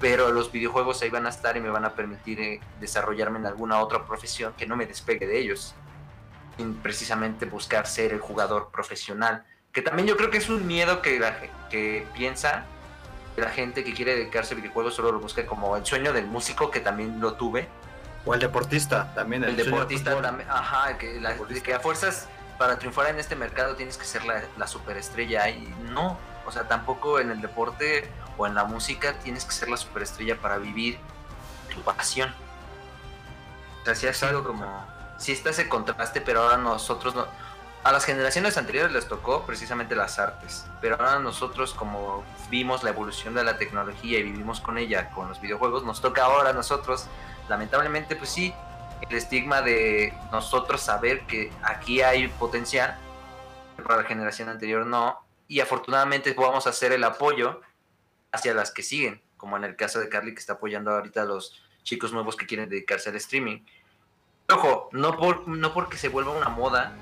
pero 0.00 0.32
los 0.32 0.52
videojuegos 0.52 1.02
ahí 1.02 1.10
van 1.10 1.26
a 1.26 1.30
estar 1.30 1.56
y 1.56 1.60
me 1.60 1.70
van 1.70 1.84
a 1.84 1.94
permitir 1.94 2.40
eh, 2.40 2.60
desarrollarme 2.80 3.38
en 3.38 3.46
alguna 3.46 3.80
otra 3.80 4.04
profesión 4.04 4.52
que 4.56 4.66
no 4.66 4.76
me 4.76 4.86
despegue 4.86 5.26
de 5.26 5.38
ellos. 5.38 5.74
Sin 6.56 6.74
precisamente 6.74 7.46
buscar 7.46 7.86
ser 7.86 8.12
el 8.12 8.20
jugador 8.20 8.70
profesional. 8.72 9.44
Que 9.72 9.82
también 9.82 10.08
yo 10.08 10.16
creo 10.16 10.30
que 10.30 10.38
es 10.38 10.48
un 10.48 10.66
miedo 10.66 11.02
que, 11.02 11.18
la, 11.18 11.38
que 11.70 12.06
piensa 12.14 12.64
que 13.34 13.42
la 13.42 13.50
gente 13.50 13.84
que 13.84 13.94
quiere 13.94 14.16
dedicarse 14.16 14.54
a 14.54 14.56
videojuegos 14.56 14.94
solo 14.94 15.12
lo 15.12 15.20
busca 15.20 15.46
como 15.46 15.76
el 15.76 15.86
sueño 15.86 16.12
del 16.12 16.26
músico, 16.26 16.70
que 16.70 16.80
también 16.80 17.20
lo 17.20 17.34
tuve. 17.34 17.68
O 18.24 18.34
el 18.34 18.40
deportista, 18.40 19.12
también. 19.14 19.44
El, 19.44 19.56
deportista 19.56 20.20
también, 20.20 20.48
ajá, 20.50 20.98
que, 20.98 21.20
que 21.62 21.74
a 21.74 21.80
fuerzas 21.80 22.28
para 22.58 22.78
triunfar 22.78 23.08
en 23.08 23.18
este 23.18 23.36
mercado 23.36 23.76
tienes 23.76 23.96
que 23.96 24.04
ser 24.04 24.24
la, 24.24 24.42
la 24.56 24.66
superestrella 24.66 25.48
y 25.48 25.66
no, 25.92 26.18
o 26.46 26.52
sea, 26.52 26.66
tampoco 26.66 27.20
en 27.20 27.30
el 27.30 27.40
deporte 27.40 28.10
o 28.36 28.46
en 28.46 28.54
la 28.54 28.64
música 28.64 29.18
tienes 29.20 29.44
que 29.44 29.52
ser 29.52 29.68
la 29.68 29.76
superestrella 29.76 30.36
para 30.36 30.58
vivir 30.58 30.98
tu 31.74 31.80
pasión. 31.82 32.34
O 33.82 33.84
sea, 33.84 33.94
sí 33.94 34.06
ha 34.06 34.12
sido 34.12 34.44
como, 34.44 34.86
sí 35.18 35.32
está 35.32 35.50
ese 35.50 35.68
contraste, 35.68 36.20
pero 36.20 36.42
ahora 36.42 36.56
nosotros 36.56 37.14
no, 37.14 37.26
a 37.84 37.92
las 37.92 38.04
generaciones 38.04 38.56
anteriores 38.58 38.92
les 38.92 39.06
tocó 39.06 39.46
precisamente 39.46 39.94
las 39.94 40.18
artes, 40.18 40.66
pero 40.80 40.96
ahora 40.96 41.18
nosotros 41.20 41.74
como 41.74 42.24
vimos 42.50 42.82
la 42.82 42.90
evolución 42.90 43.34
de 43.34 43.44
la 43.44 43.56
tecnología 43.56 44.18
y 44.18 44.24
vivimos 44.24 44.60
con 44.60 44.78
ella, 44.78 45.10
con 45.10 45.28
los 45.28 45.40
videojuegos, 45.40 45.84
nos 45.84 46.00
toca 46.00 46.24
ahora 46.24 46.50
a 46.50 46.52
nosotros, 46.52 47.06
lamentablemente 47.48 48.16
pues 48.16 48.30
sí, 48.30 48.52
el 49.08 49.16
estigma 49.16 49.62
de 49.62 50.12
nosotros 50.32 50.80
saber 50.80 51.26
que 51.26 51.50
aquí 51.62 52.02
hay 52.02 52.28
potencial, 52.28 52.98
para 53.82 54.02
la 54.02 54.08
generación 54.08 54.48
anterior 54.48 54.86
no, 54.86 55.18
y 55.46 55.60
afortunadamente 55.60 56.34
vamos 56.34 56.66
a 56.66 56.70
hacer 56.70 56.92
el 56.92 57.04
apoyo 57.04 57.60
hacia 58.32 58.54
las 58.54 58.70
que 58.70 58.82
siguen, 58.82 59.22
como 59.36 59.56
en 59.56 59.64
el 59.64 59.76
caso 59.76 60.00
de 60.00 60.08
Carly 60.08 60.34
que 60.34 60.40
está 60.40 60.54
apoyando 60.54 60.90
ahorita 60.90 61.22
a 61.22 61.24
los 61.24 61.62
chicos 61.82 62.12
nuevos 62.12 62.36
que 62.36 62.46
quieren 62.46 62.68
dedicarse 62.68 63.08
al 63.08 63.16
streaming. 63.16 63.64
Ojo, 64.50 64.88
no, 64.92 65.16
por, 65.16 65.46
no 65.48 65.72
porque 65.72 65.96
se 65.96 66.08
vuelva 66.08 66.32
una 66.32 66.48
moda, 66.48 66.96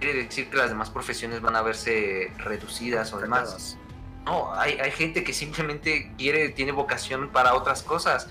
quiere 0.00 0.24
decir 0.24 0.50
que 0.50 0.56
las 0.56 0.70
demás 0.70 0.90
profesiones 0.90 1.40
van 1.40 1.56
a 1.56 1.62
verse 1.62 2.32
reducidas 2.38 3.12
o 3.12 3.18
demás. 3.18 3.76
No, 4.24 4.52
hay, 4.54 4.78
hay 4.78 4.90
gente 4.90 5.24
que 5.24 5.32
simplemente 5.32 6.12
quiere, 6.18 6.50
tiene 6.50 6.72
vocación 6.72 7.30
para 7.30 7.54
otras 7.54 7.82
cosas. 7.82 8.28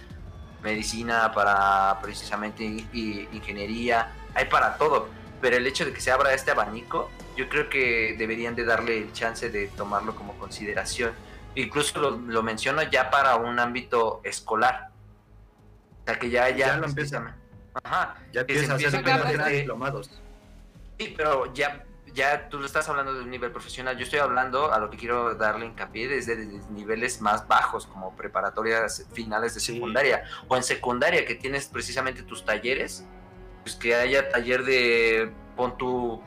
Medicina, 0.63 1.31
para 1.33 1.99
precisamente 2.01 2.63
ingeniería, 2.63 4.11
hay 4.33 4.45
para 4.45 4.77
todo. 4.77 5.09
Pero 5.41 5.57
el 5.57 5.67
hecho 5.67 5.85
de 5.85 5.93
que 5.93 6.01
se 6.01 6.11
abra 6.11 6.33
este 6.33 6.51
abanico, 6.51 7.09
yo 7.35 7.47
creo 7.47 7.69
que 7.69 8.15
deberían 8.17 8.55
de 8.55 8.65
darle 8.65 8.97
el 8.97 9.13
chance 9.13 9.49
de 9.49 9.67
tomarlo 9.67 10.15
como 10.15 10.33
consideración 10.39 11.13
incluso 11.57 11.99
lo, 11.99 12.43
menciono 12.43 12.83
ya 12.83 13.09
para 13.09 13.35
un 13.35 13.59
ámbito 13.59 14.21
escolar. 14.23 14.89
O 16.01 16.05
sea, 16.05 16.19
que 16.19 16.29
ya, 16.29 16.49
ya, 16.49 16.67
ya 16.67 16.77
lo 16.77 16.85
empiezan. 16.85 17.35
Ajá. 17.83 18.15
Ya 18.31 18.41
empiezan 18.41 18.71
a 18.71 18.75
hacer 18.75 19.59
diplomados. 19.59 20.09
Sí, 20.99 21.13
pero 21.15 21.53
ya, 21.53 21.83
ya 22.13 22.49
tú 22.49 22.59
lo 22.59 22.65
estás 22.65 22.87
hablando 22.89 23.13
de 23.13 23.21
un 23.21 23.29
nivel 23.29 23.51
profesional. 23.51 23.97
Yo 23.97 24.03
estoy 24.03 24.19
hablando 24.19 24.71
a 24.71 24.79
lo 24.79 24.89
que 24.89 24.97
quiero 24.97 25.35
darle 25.35 25.65
hincapié 25.65 26.07
desde, 26.07 26.35
niveles 26.69 27.21
más 27.21 27.47
bajos, 27.47 27.85
como 27.85 28.15
preparatorias 28.15 29.05
finales 29.13 29.53
de 29.53 29.59
secundaria. 29.59 30.23
O 30.47 30.55
en 30.55 30.63
secundaria, 30.63 31.25
que 31.25 31.35
tienes 31.35 31.67
precisamente 31.67 32.23
tus 32.23 32.45
talleres. 32.45 33.05
Pues 33.63 33.75
que 33.75 33.95
haya 33.95 34.29
taller 34.29 34.63
de. 34.63 35.31
Pon 35.55 35.77
tu 35.77 36.21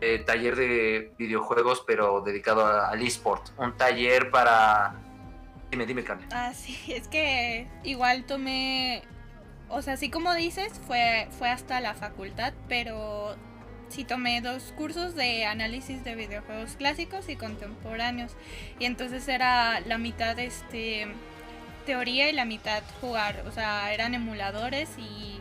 eh, 0.00 0.18
taller 0.18 0.56
de 0.56 1.14
videojuegos, 1.18 1.82
pero 1.86 2.20
dedicado 2.20 2.66
al 2.66 3.02
eSport. 3.02 3.48
Un 3.58 3.76
taller 3.76 4.30
para... 4.30 4.94
Dime, 5.70 5.86
dime, 5.86 6.04
Carmen. 6.04 6.28
Ah, 6.32 6.52
sí, 6.54 6.78
es 6.92 7.08
que 7.08 7.68
igual 7.82 8.24
tomé... 8.24 9.02
O 9.68 9.82
sea, 9.82 9.94
así 9.94 10.10
como 10.10 10.32
dices, 10.34 10.80
fue, 10.86 11.28
fue 11.38 11.48
hasta 11.48 11.80
la 11.80 11.94
facultad, 11.94 12.52
pero 12.68 13.36
sí 13.88 14.04
tomé 14.04 14.40
dos 14.40 14.72
cursos 14.76 15.14
de 15.14 15.44
análisis 15.46 16.04
de 16.04 16.14
videojuegos 16.14 16.76
clásicos 16.76 17.28
y 17.28 17.36
contemporáneos. 17.36 18.32
Y 18.78 18.84
entonces 18.84 19.26
era 19.28 19.80
la 19.80 19.98
mitad 19.98 20.38
este 20.38 21.08
teoría 21.86 22.28
y 22.28 22.32
la 22.32 22.44
mitad 22.44 22.82
jugar. 23.00 23.44
O 23.46 23.52
sea, 23.52 23.92
eran 23.92 24.14
emuladores 24.14 24.90
y 24.98 25.38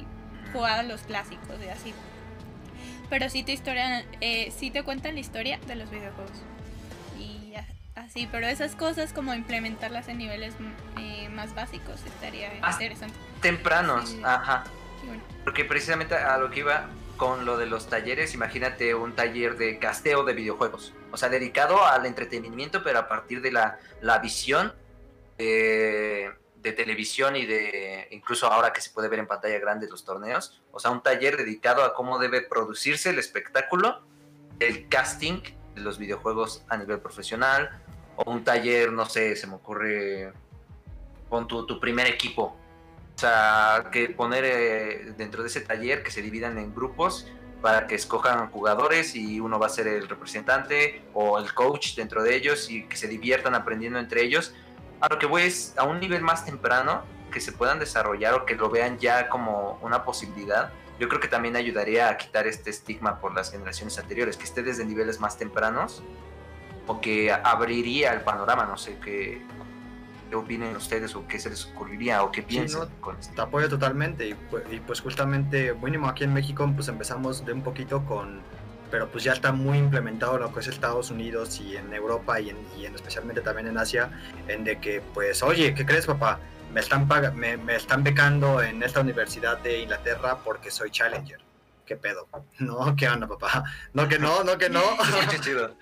jugaban 0.53 0.87
los 0.87 1.01
clásicos 1.01 1.57
y 1.65 1.69
así. 1.69 1.93
Pero 3.09 3.29
sí 3.29 3.43
te 3.43 3.51
historia, 3.51 4.05
eh, 4.21 4.53
sí 4.55 4.71
te 4.71 4.83
cuentan 4.83 5.15
la 5.15 5.19
historia 5.19 5.59
de 5.67 5.75
los 5.75 5.89
videojuegos. 5.89 6.37
Y 7.19 7.53
así, 7.95 8.27
pero 8.31 8.47
esas 8.47 8.75
cosas 8.75 9.11
como 9.11 9.33
implementarlas 9.33 10.07
en 10.07 10.17
niveles 10.19 10.53
eh, 10.99 11.29
más 11.29 11.53
básicos 11.53 11.99
estaría 12.05 12.55
interesante. 12.55 13.15
Tempranos, 13.41 14.15
ajá. 14.23 14.63
Porque 15.43 15.65
precisamente 15.65 16.15
a 16.15 16.37
lo 16.37 16.49
que 16.49 16.61
iba, 16.61 16.87
con 17.17 17.45
lo 17.45 17.57
de 17.57 17.65
los 17.65 17.87
talleres, 17.87 18.33
imagínate 18.33 18.93
un 18.95 19.15
taller 19.15 19.57
de 19.57 19.79
casteo 19.79 20.23
de 20.23 20.33
videojuegos, 20.33 20.93
o 21.11 21.17
sea, 21.17 21.29
dedicado 21.29 21.85
al 21.85 22.05
entretenimiento, 22.05 22.83
pero 22.83 22.99
a 22.99 23.07
partir 23.07 23.41
de 23.41 23.51
la, 23.51 23.79
la 24.01 24.19
visión 24.19 24.73
de, 25.37 26.33
televisión 26.75 27.35
y 27.35 27.45
de, 27.45 28.07
incluso 28.11 28.51
ahora 28.51 28.73
que 28.73 28.81
se 28.81 28.89
puede 28.89 29.07
ver 29.07 29.19
en 29.19 29.27
pantalla 29.27 29.59
grande 29.59 29.87
los 29.87 30.03
torneos, 30.03 30.61
o 30.71 30.79
sea, 30.79 30.91
un 30.91 31.01
taller 31.03 31.37
dedicado 31.37 31.83
a 31.83 31.93
cómo 31.93 32.17
debe 32.17 32.41
producirse 32.41 33.11
el 33.11 33.19
espectáculo, 33.19 34.01
el 34.59 34.89
casting 34.89 35.41
de 35.75 35.81
los 35.81 35.99
videojuegos 35.99 36.63
a 36.69 36.77
nivel 36.77 36.99
profesional, 36.99 37.81
o 38.15 38.31
un 38.31 38.43
taller, 38.43 38.91
no 38.91 39.05
sé, 39.05 39.35
se 39.35 39.45
me 39.45 39.55
ocurre, 39.55 40.33
con 41.29 41.47
tu, 41.47 41.65
tu 41.65 41.79
primer 41.79 42.07
equipo, 42.07 42.57
o 43.15 43.17
sea, 43.17 43.89
que 43.91 44.09
poner 44.09 44.43
eh, 44.45 45.13
dentro 45.17 45.41
de 45.41 45.47
ese 45.47 45.61
taller 45.61 46.03
que 46.03 46.11
se 46.11 46.21
dividan 46.21 46.57
en 46.57 46.75
grupos 46.75 47.31
para 47.61 47.87
que 47.87 47.95
escojan 47.95 48.49
jugadores 48.51 49.15
y 49.15 49.39
uno 49.39 49.57
va 49.57 49.67
a 49.67 49.69
ser 49.69 49.87
el 49.87 50.07
representante 50.07 51.01
o 51.13 51.39
el 51.39 51.53
coach 51.53 51.95
dentro 51.95 52.23
de 52.23 52.35
ellos 52.35 52.69
y 52.69 52.83
que 52.87 52.97
se 52.97 53.07
diviertan 53.07 53.55
aprendiendo 53.55 53.99
entre 53.99 54.21
ellos. 54.23 54.53
A 54.99 55.07
lo 55.07 55.17
que 55.17 55.25
voy 55.25 55.43
es 55.43 55.73
a 55.77 55.83
un 55.83 55.99
nivel 55.99 56.21
más 56.21 56.45
temprano, 56.45 57.03
que 57.31 57.39
se 57.39 57.51
puedan 57.51 57.79
desarrollar 57.79 58.33
o 58.33 58.45
que 58.45 58.55
lo 58.55 58.69
vean 58.69 58.97
ya 58.97 59.29
como 59.29 59.79
una 59.81 60.03
posibilidad. 60.03 60.71
Yo 60.99 61.09
creo 61.09 61.19
que 61.19 61.27
también 61.27 61.55
ayudaría 61.55 62.09
a 62.09 62.17
quitar 62.17 62.47
este 62.47 62.69
estigma 62.69 63.19
por 63.19 63.33
las 63.33 63.51
generaciones 63.51 63.97
anteriores, 63.97 64.37
que 64.37 64.43
esté 64.43 64.61
desde 64.61 64.85
niveles 64.85 65.19
más 65.19 65.37
tempranos 65.37 66.03
o 66.87 67.01
que 67.01 67.31
abriría 67.31 68.13
el 68.13 68.21
panorama, 68.21 68.65
no 68.65 68.77
sé, 68.77 68.97
que 68.99 69.41
qué 70.29 70.35
opinen 70.35 70.75
ustedes 70.75 71.15
o 71.15 71.27
qué 71.27 71.39
se 71.39 71.49
les 71.49 71.65
ocurriría 71.65 72.23
o 72.23 72.31
qué 72.31 72.41
piensan. 72.41 72.89
con 73.01 73.17
Te 73.19 73.41
apoyo 73.41 73.69
totalmente 73.69 74.29
y 74.29 74.33
pues, 74.33 74.63
y 74.71 74.79
pues, 74.79 75.01
justamente 75.01 75.73
mínimo 75.73 76.07
aquí 76.07 76.23
en 76.23 76.33
México 76.33 76.69
pues 76.75 76.87
empezamos 76.87 77.45
de 77.45 77.53
un 77.53 77.61
poquito 77.61 78.03
con, 78.05 78.41
pero 78.91 79.07
pues 79.09 79.23
ya 79.23 79.33
está 79.33 79.51
muy 79.51 79.77
implementado 79.77 80.37
lo 80.37 80.53
que 80.53 80.59
es 80.59 80.67
Estados 80.67 81.11
Unidos 81.11 81.59
y 81.59 81.75
en 81.77 81.93
Europa 81.93 82.39
y 82.39 82.49
en, 82.49 82.57
y 82.77 82.85
en 82.85 82.95
especialmente 82.95 83.41
también 83.41 83.67
en 83.67 83.77
Asia, 83.77 84.09
en 84.47 84.63
de 84.63 84.79
que 84.79 85.01
pues 85.13 85.43
oye, 85.43 85.73
¿qué 85.73 85.85
crees 85.85 86.05
papá? 86.05 86.39
Me 86.73 86.81
están, 86.81 87.07
me, 87.35 87.57
me 87.57 87.75
están 87.75 88.03
becando 88.03 88.61
en 88.61 88.83
esta 88.83 88.99
universidad 89.01 89.59
de 89.59 89.81
Inglaterra 89.81 90.39
porque 90.43 90.71
soy 90.71 90.91
Challenger. 90.91 91.44
¿Qué 91.85 91.95
pedo? 91.95 92.27
No, 92.59 92.95
¿qué 92.95 93.07
onda, 93.07 93.27
papá? 93.27 93.63
No, 93.93 94.07
que 94.07 94.17
no, 94.17 94.43
no, 94.43 94.57
que 94.57 94.69
no. 94.69 94.81
chido 95.41 95.75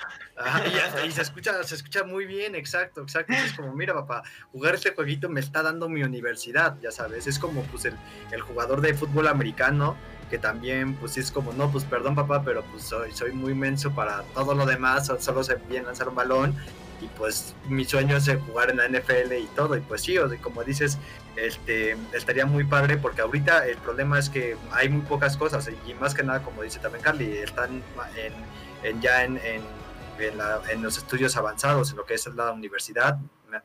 y, 1.05 1.11
se 1.11 1.21
escucha, 1.21 1.63
se 1.63 1.75
escucha 1.75 2.03
muy 2.03 2.25
bien, 2.25 2.55
exacto, 2.55 3.01
exacto. 3.01 3.33
Es 3.33 3.53
como, 3.53 3.73
mira, 3.73 3.93
papá, 3.93 4.23
jugar 4.51 4.75
este 4.75 4.93
jueguito 4.93 5.29
me 5.29 5.39
está 5.39 5.61
dando 5.61 5.87
mi 5.87 6.01
universidad, 6.03 6.75
ya 6.81 6.91
sabes. 6.91 7.27
Es 7.27 7.37
como 7.37 7.61
pues 7.63 7.85
el, 7.85 7.95
el 8.31 8.41
jugador 8.41 8.81
de 8.81 8.93
fútbol 8.93 9.27
americano 9.27 9.95
que 10.29 10.39
también 10.39 10.95
pues 10.95 11.15
es 11.17 11.31
como, 11.31 11.53
no, 11.53 11.71
pues 11.71 11.83
perdón 11.83 12.15
papá, 12.15 12.41
pero 12.43 12.63
pues 12.63 12.85
soy, 12.85 13.11
soy 13.11 13.33
muy 13.33 13.53
menso 13.53 13.93
para 13.93 14.23
todo 14.33 14.55
lo 14.55 14.65
demás, 14.65 15.11
solo 15.19 15.43
sé 15.43 15.57
bien 15.69 15.85
lanzar 15.85 16.09
un 16.09 16.15
balón 16.15 16.55
y 17.01 17.07
pues 17.17 17.53
mi 17.67 17.85
sueño 17.85 18.17
es 18.17 18.27
jugar 18.47 18.71
en 18.71 18.77
la 18.77 18.87
NFL 18.87 19.31
y 19.33 19.47
todo, 19.55 19.77
y 19.77 19.81
pues 19.81 20.01
sí, 20.01 20.17
o 20.17 20.27
como 20.41 20.63
dices, 20.63 20.97
este, 21.35 21.97
estaría 22.13 22.45
muy 22.45 22.63
padre 22.63 22.97
porque 22.97 23.21
ahorita 23.21 23.67
el 23.67 23.77
problema 23.77 24.19
es 24.19 24.29
que 24.29 24.57
hay 24.71 24.89
muy 24.89 25.01
pocas 25.01 25.37
cosas 25.37 25.69
y 25.85 25.93
más 25.95 26.13
que 26.13 26.23
nada, 26.23 26.41
como 26.41 26.61
dice 26.61 26.79
también 26.79 27.03
Carly, 27.03 27.37
están 27.37 27.83
en, 28.15 28.33
en 28.83 29.01
ya 29.01 29.23
en 29.23 29.39
en, 30.19 30.83
los 30.83 30.97
estudios 30.97 31.35
avanzados, 31.37 31.91
en 31.91 31.97
lo 31.97 32.05
que 32.05 32.13
es 32.15 32.27
la 32.27 32.51
universidad, 32.51 33.17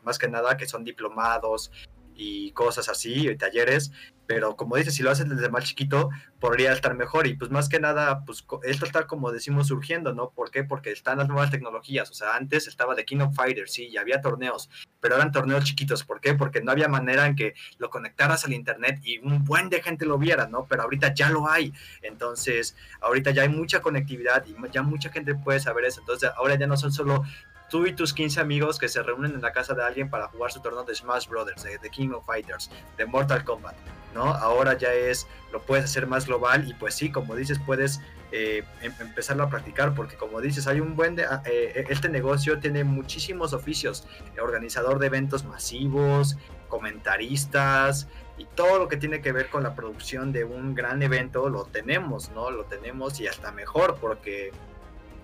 más 0.03 0.19
que 0.19 0.29
nada 0.29 0.57
que 0.57 0.67
son 0.67 0.85
diplomados 0.85 1.71
y 2.19 2.51
cosas 2.51 2.89
así, 2.89 3.29
y 3.29 3.37
talleres, 3.37 3.93
pero 4.27 4.57
como 4.57 4.77
dices, 4.77 4.95
si 4.95 5.03
lo 5.03 5.11
haces 5.11 5.29
desde 5.29 5.49
más 5.49 5.65
chiquito, 5.65 6.11
podría 6.41 6.73
estar 6.73 6.95
mejor. 6.95 7.27
Y 7.29 7.35
pues 7.35 7.51
más 7.51 7.69
que 7.69 7.81
nada, 7.81 8.25
pues 8.27 8.45
esto 8.65 8.85
está 8.85 9.07
como 9.07 9.31
decimos 9.33 9.69
surgiendo, 9.69 10.13
¿no? 10.13 10.31
¿Por 10.31 10.51
qué? 10.51 10.65
Porque 10.65 10.91
están 10.91 11.19
las 11.19 11.29
nuevas 11.29 11.51
tecnologías. 11.51 12.11
O 12.11 12.15
sea, 12.15 12.35
antes 12.35 12.67
estaba 12.67 12.95
The 12.95 13.07
King 13.07 13.21
of 13.21 13.35
Fighters, 13.35 13.73
sí, 13.73 13.87
y 13.87 13.97
había 13.97 14.21
torneos, 14.21 14.69
pero 15.01 15.15
eran 15.15 15.33
torneos 15.33 15.65
chiquitos. 15.65 16.05
¿Por 16.05 16.21
qué? 16.21 16.35
Porque 16.35 16.61
no 16.61 16.73
había 16.73 16.89
manera 16.89 17.27
en 17.27 17.37
que 17.37 17.55
lo 17.79 17.89
conectaras 17.89 18.45
al 18.45 18.53
internet 18.53 19.01
y 19.03 19.19
un 19.19 19.45
buen 19.45 19.71
de 19.71 19.81
gente 19.81 20.05
lo 20.05 20.19
viera, 20.19 20.47
¿no? 20.47 20.67
Pero 20.69 20.83
ahorita 20.83 21.15
ya 21.15 21.31
lo 21.31 21.49
hay. 21.49 21.73
Entonces, 22.03 22.77
ahorita 23.01 23.31
ya 23.31 23.43
hay 23.43 23.49
mucha 23.49 23.81
conectividad 23.81 24.45
y 24.45 24.55
ya 24.73 24.83
mucha 24.83 25.09
gente 25.11 25.37
puede 25.37 25.61
saber 25.61 25.85
eso. 25.85 26.01
Entonces, 26.01 26.31
ahora 26.37 26.57
ya 26.57 26.67
no 26.67 26.77
son 26.77 26.93
solo 26.93 27.23
tú 27.69 27.87
y 27.87 27.93
tus 27.93 28.15
15 28.15 28.41
amigos 28.41 28.79
que 28.79 28.89
se 28.89 29.03
reúnen 29.03 29.33
en 29.35 29.43
la 29.43 29.53
casa 29.53 29.75
de 29.75 29.85
alguien 29.85 30.11
para 30.11 30.29
jugar 30.29 30.53
su 30.53 30.61
torneo 30.61 30.85
de 30.85 30.95
Smash 30.95 31.29
Brothers, 31.29 31.63
de 31.63 31.91
King 31.91 32.11
of 32.11 32.25
Fighters, 32.27 32.71
de 32.97 33.07
Mortal 33.07 33.45
Kombat. 33.45 33.77
¿no? 34.15 34.25
Ahora 34.25 34.77
ya 34.77 34.93
es, 34.93 35.27
lo 35.53 35.61
puedes 35.61 35.85
hacer 35.85 36.07
más 36.07 36.27
global 36.27 36.69
y 36.69 36.75
pues 36.75 36.95
sí, 36.95 37.11
como 37.11 37.35
dices, 37.35 37.59
puedes 37.65 38.01
eh, 38.33 38.65
em, 38.83 38.93
empezarlo 39.01 39.45
a 39.45 39.49
practicar 39.49 39.95
porque 39.95 40.17
como 40.17 40.41
dices, 40.41 40.67
hay 40.67 40.81
un 40.81 40.97
buen, 40.97 41.17
de, 41.17 41.25
ah, 41.25 41.43
eh, 41.47 41.87
este 41.89 42.09
negocio 42.09 42.59
tiene 42.59 42.85
muchísimos 42.85 43.53
oficios, 43.53 44.07
organizador 44.41 44.99
de 44.99 45.07
eventos 45.07 45.45
masivos, 45.45 46.37
comentaristas 46.69 48.09
y 48.37 48.45
todo 48.45 48.79
lo 48.79 48.89
que 48.89 48.97
tiene 48.97 49.21
que 49.21 49.33
ver 49.33 49.49
con 49.49 49.63
la 49.63 49.75
producción 49.75 50.33
de 50.33 50.45
un 50.45 50.75
gran 50.75 51.03
evento 51.03 51.49
lo 51.49 51.65
tenemos, 51.65 52.31
¿no? 52.31 52.51
Lo 52.51 52.65
tenemos 52.65 53.19
y 53.21 53.27
hasta 53.27 53.51
mejor 53.53 53.97
porque 54.01 54.53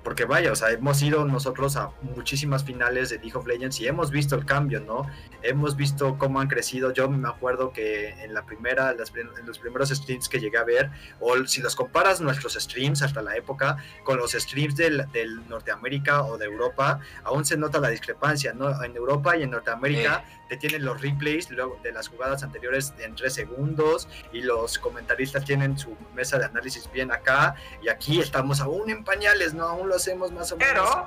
porque 0.04 0.26
vaya, 0.26 0.52
o 0.52 0.56
sea, 0.56 0.70
hemos 0.70 1.02
ido 1.02 1.24
nosotros 1.24 1.76
a 1.76 1.90
muchísimas 2.02 2.62
finales 2.62 3.08
de 3.08 3.18
League 3.18 3.34
of 3.34 3.46
Legends 3.46 3.80
y 3.80 3.86
hemos 3.86 4.10
visto 4.10 4.36
el 4.36 4.44
cambio, 4.44 4.80
¿no? 4.80 5.06
Hemos 5.42 5.76
visto 5.76 6.18
cómo 6.18 6.40
han 6.40 6.48
crecido. 6.48 6.92
Yo 6.92 7.08
me 7.08 7.26
acuerdo 7.26 7.72
que 7.72 8.10
en 8.22 8.34
la 8.34 8.44
primera, 8.44 8.90
en 8.92 9.46
los 9.46 9.58
primeros 9.58 9.88
streams 9.88 10.28
que 10.28 10.38
llegué 10.38 10.58
a 10.58 10.64
ver, 10.64 10.90
o 11.20 11.34
si 11.46 11.62
los 11.62 11.74
comparas 11.74 12.20
nuestros 12.20 12.52
streams 12.54 13.02
hasta 13.02 13.22
la 13.22 13.34
época 13.36 13.78
con 14.04 14.18
los 14.18 14.32
streams 14.32 14.76
del, 14.76 15.10
del 15.10 15.48
Norteamérica 15.48 16.22
o 16.22 16.36
de 16.36 16.44
Europa, 16.44 17.00
aún 17.24 17.46
se 17.46 17.56
nota 17.56 17.80
la 17.80 17.88
discrepancia, 17.88 18.52
¿no? 18.52 18.84
En 18.84 18.94
Europa 18.94 19.36
y 19.36 19.42
en 19.42 19.50
Norteamérica 19.50 20.22
te 20.48 20.56
tienen 20.56 20.84
los 20.84 21.00
replays 21.00 21.48
de 21.48 21.92
las 21.92 22.08
jugadas 22.08 22.42
anteriores 22.42 22.92
en 22.98 23.14
tres 23.14 23.34
segundos 23.34 24.08
y 24.32 24.42
los 24.42 24.78
comentaristas 24.78 25.44
tienen 25.44 25.78
su 25.78 25.96
mesa 26.14 26.38
de 26.38 26.44
análisis 26.44 26.90
bien 26.92 27.10
acá 27.12 27.54
y 27.82 27.88
aquí 27.88 28.20
estamos 28.20 28.60
aún 28.60 28.90
en 28.90 29.04
pañales, 29.04 29.54
¿no? 29.54 29.64
Aún 29.64 29.88
hacemos 29.96 30.32
más 30.32 30.50
o 30.52 30.56
menos. 30.56 30.72
Pero, 30.72 31.06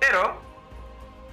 pero, 0.00 0.40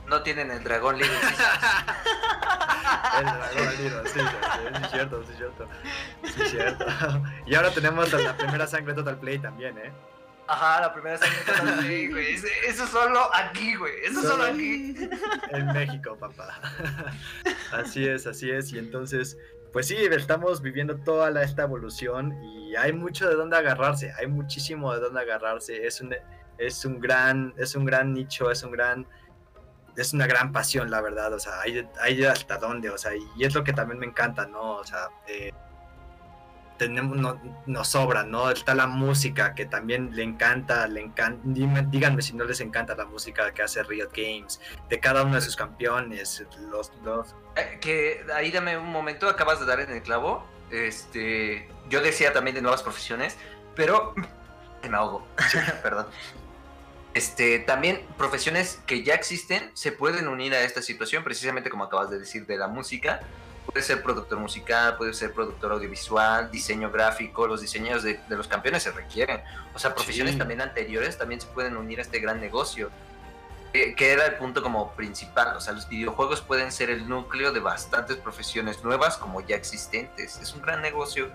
no 0.08 0.22
tienen 0.22 0.52
el 0.52 0.64
dragón 0.64 0.98
libre. 0.98 1.12
el 3.20 3.26
dragón 3.26 3.78
libre, 3.78 4.02
sí, 4.06 4.20
sí, 4.20 4.82
es 4.84 4.92
cierto, 4.92 5.24
sí, 5.26 5.34
cierto. 5.38 5.68
Sí, 6.24 6.46
cierto. 6.50 6.86
Y 7.46 7.56
ahora 7.56 7.72
tenemos 7.72 8.12
la 8.14 8.38
primera 8.38 8.68
sangre 8.68 8.94
Total 8.94 9.18
Play 9.18 9.40
también, 9.40 9.78
¿eh? 9.78 9.92
Ajá, 10.48 10.82
la 10.82 10.94
primera 10.94 11.18
sangre 11.18 11.40
Total 11.46 11.76
Play, 11.80 12.10
güey. 12.10 12.36
Eso 12.68 12.86
solo 12.88 13.30
aquí, 13.34 13.76
güey. 13.76 13.94
Eso 14.04 14.22
solo, 14.22 14.44
aquí. 14.44 14.96
En 15.52 15.68
México, 15.68 16.18
papá. 16.18 16.60
Así 17.72 18.06
es, 18.08 18.28
así 18.28 18.52
es. 18.52 18.74
Y 18.74 18.80
entonces, 18.80 19.38
pues 19.72 19.88
sí, 19.88 19.96
estamos 19.96 20.62
viviendo 20.62 20.98
toda 20.98 21.32
la, 21.32 21.44
esta 21.44 21.64
evolución 21.64 22.44
y 22.44 22.76
hay 22.76 22.92
mucho 22.94 23.30
de 23.30 23.36
dónde 23.36 23.58
agarrarse. 23.58 24.14
Hay 24.20 24.28
muchísimo 24.28 24.94
de 24.94 25.00
dónde 25.00 25.22
agarrarse. 25.22 25.88
Es 25.88 26.02
un 26.02 26.14
es 26.58 26.86
un 26.86 27.00
gran, 27.00 27.54
es 27.58 27.76
un 27.76 27.86
gran 27.86 28.14
nicho, 28.14 28.52
es 28.52 28.64
un 28.64 28.72
gran, 28.72 29.08
es 29.96 30.14
una 30.14 30.28
gran 30.28 30.52
pasión, 30.52 30.90
la 30.90 31.02
verdad, 31.02 31.34
o 31.34 31.40
sea, 31.40 31.62
hay, 31.62 31.88
hay 32.02 32.24
hasta 32.24 32.58
dónde, 32.58 32.90
o 32.90 32.98
sea, 32.98 33.12
y 33.16 33.44
es 33.44 33.54
lo 33.54 33.64
que 33.64 33.74
también 33.74 34.00
me 34.00 34.06
encanta, 34.06 34.46
¿no? 34.46 34.76
O 34.76 34.84
sea, 34.84 35.10
eh, 35.28 35.52
tenemos, 36.78 37.18
no, 37.18 37.40
nos 37.66 37.90
sobra, 37.90 38.24
¿no? 38.24 38.50
Está 38.50 38.76
la 38.76 38.88
música 38.88 39.54
que 39.54 39.66
también 39.66 40.16
le 40.16 40.24
encanta, 40.24 40.88
le 40.88 41.02
encanta, 41.02 41.42
díganme 41.44 42.22
si 42.22 42.34
no 42.34 42.44
les 42.46 42.60
encanta 42.62 42.96
la 42.96 43.06
música 43.06 43.54
que 43.54 43.62
hace 43.62 43.84
Riot 43.84 44.10
Games, 44.16 44.60
de 44.90 45.00
cada 45.00 45.24
uno 45.24 45.36
de 45.36 45.42
sus 45.42 45.56
campeones, 45.56 46.44
los... 46.70 46.92
los... 47.04 47.36
Eh, 47.56 47.78
que 47.80 48.26
ahí 48.34 48.52
dame 48.52 48.78
un 48.78 48.92
momento, 48.92 49.30
acabas 49.30 49.60
de 49.60 49.66
dar 49.66 49.80
en 49.80 49.92
el 49.92 50.02
clavo, 50.02 50.46
este, 50.72 51.70
yo 51.90 52.02
decía 52.02 52.34
también 52.34 52.56
de 52.56 52.62
nuevas 52.62 52.82
profesiones, 52.82 53.38
pero 53.76 54.14
me 54.90 54.96
ahogo, 54.96 55.28
perdón. 55.84 56.08
Este, 57.14 57.60
también 57.60 58.02
profesiones 58.18 58.80
que 58.88 59.04
ya 59.04 59.14
existen 59.14 59.70
se 59.76 59.92
pueden 59.92 60.28
unir 60.28 60.54
a 60.54 60.62
esta 60.62 60.82
situación, 60.82 61.24
precisamente 61.24 61.70
como 61.70 61.84
acabas 61.84 62.10
de 62.10 62.18
decir 62.18 62.48
de 62.48 62.58
la 62.58 62.68
música, 62.68 63.22
puede 63.66 63.84
ser 63.86 64.02
productor 64.02 64.40
musical, 64.40 64.98
puede 64.98 65.14
ser 65.14 65.32
productor 65.32 65.72
audiovisual, 65.74 66.50
diseño 66.52 66.92
gráfico, 66.92 67.48
los 67.48 67.62
diseños 67.62 68.04
de, 68.04 68.20
los 68.30 68.48
campeones 68.48 68.84
se 68.84 68.92
requieren. 68.92 69.42
O 69.74 69.80
sea, 69.80 69.94
profesiones 69.94 70.38
también 70.38 70.62
anteriores 70.62 71.18
también 71.18 71.40
se 71.40 71.48
pueden 71.48 71.78
unir 71.78 72.00
a 72.00 72.02
este 72.02 72.20
gran 72.20 72.42
negocio. 72.42 72.90
Que, 73.72 73.96
era 73.98 74.28
el 74.28 74.36
punto 74.36 74.62
como 74.62 74.92
principal. 74.92 75.56
O 75.58 75.62
sea, 75.62 75.74
los 75.74 75.90
videojuegos 75.90 76.42
pueden 76.42 76.72
ser 76.72 76.92
el 76.92 77.10
núcleo 77.10 77.52
de 77.52 77.60
bastantes 77.60 78.18
profesiones 78.18 78.84
nuevas 78.84 79.18
como 79.18 79.42
ya 79.42 79.56
existentes. 79.56 80.38
Es 80.38 80.54
un 80.54 80.62
gran 80.62 80.82
negocio. 80.82 81.32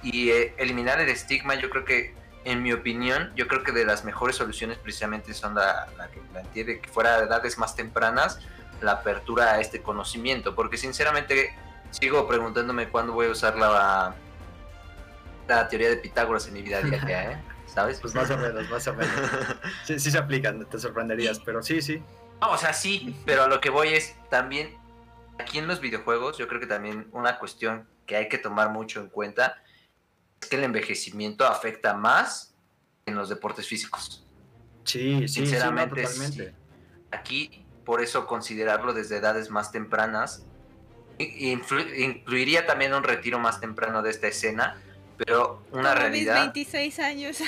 Y 0.00 0.30
eh, 0.30 0.54
eliminar 0.58 1.00
el 1.00 1.08
estigma, 1.08 1.56
yo 1.56 1.70
creo 1.70 1.84
que, 1.84 2.14
en 2.44 2.62
mi 2.62 2.72
opinión, 2.72 3.32
yo 3.36 3.46
creo 3.48 3.62
que 3.62 3.72
de 3.72 3.84
las 3.84 4.04
mejores 4.04 4.36
soluciones 4.36 4.78
precisamente 4.78 5.34
son 5.34 5.54
la, 5.54 5.88
la 5.96 6.08
que 6.08 6.20
planteé 6.20 6.80
que 6.80 6.88
fuera 6.88 7.18
de 7.18 7.26
edades 7.26 7.58
más 7.58 7.76
tempranas 7.76 8.40
la 8.80 8.92
apertura 8.92 9.52
a 9.52 9.60
este 9.60 9.80
conocimiento, 9.82 10.54
porque 10.54 10.76
sinceramente 10.76 11.54
sigo 11.90 12.26
preguntándome 12.26 12.88
cuándo 12.88 13.12
voy 13.12 13.26
a 13.26 13.30
usar 13.30 13.56
la, 13.56 14.14
la 15.46 15.68
teoría 15.68 15.88
de 15.88 15.96
Pitágoras 15.96 16.46
en 16.48 16.54
mi 16.54 16.62
vida 16.62 16.80
diaria, 16.80 17.32
¿eh? 17.32 17.42
¿Sabes? 17.66 18.00
Pues 18.00 18.14
más 18.14 18.30
o 18.30 18.36
menos, 18.36 18.68
más 18.68 18.86
o 18.88 18.94
menos. 18.94 19.14
Sí, 19.84 19.98
sí 19.98 20.10
se 20.10 20.18
aplican, 20.18 20.64
te 20.66 20.78
sorprenderías, 20.78 21.38
pero 21.40 21.62
sí, 21.62 21.80
sí. 21.80 22.02
No, 22.40 22.50
o 22.50 22.58
sea, 22.58 22.72
sí, 22.72 23.16
pero 23.24 23.44
a 23.44 23.48
lo 23.48 23.60
que 23.60 23.70
voy 23.70 23.94
es 23.94 24.16
también, 24.28 24.76
aquí 25.38 25.58
en 25.58 25.66
los 25.66 25.80
videojuegos, 25.80 26.36
yo 26.38 26.48
creo 26.48 26.60
que 26.60 26.66
también 26.66 27.08
una 27.12 27.38
cuestión 27.38 27.86
que 28.06 28.16
hay 28.16 28.28
que 28.28 28.36
tomar 28.36 28.70
mucho 28.70 29.00
en 29.00 29.08
cuenta 29.08 29.61
que 30.46 30.56
el 30.56 30.64
envejecimiento 30.64 31.46
afecta 31.46 31.94
más 31.94 32.54
en 33.06 33.14
los 33.14 33.28
deportes 33.28 33.66
físicos. 33.66 34.24
Sí, 34.84 35.20
sí, 35.20 35.28
Sinceramente, 35.28 36.02
totalmente. 36.02 36.54
Aquí, 37.10 37.64
por 37.84 38.02
eso 38.02 38.26
considerarlo 38.26 38.92
desde 38.92 39.16
edades 39.16 39.50
más 39.50 39.72
tempranas 39.72 40.44
incluiría 41.18 42.66
también 42.66 42.94
un 42.94 43.02
retiro 43.02 43.38
más 43.38 43.60
temprano 43.60 44.02
de 44.02 44.10
esta 44.10 44.28
escena, 44.28 44.80
pero 45.16 45.62
una 45.72 45.94
realidad. 45.94 46.36
26 46.36 46.98
años. 46.98 47.38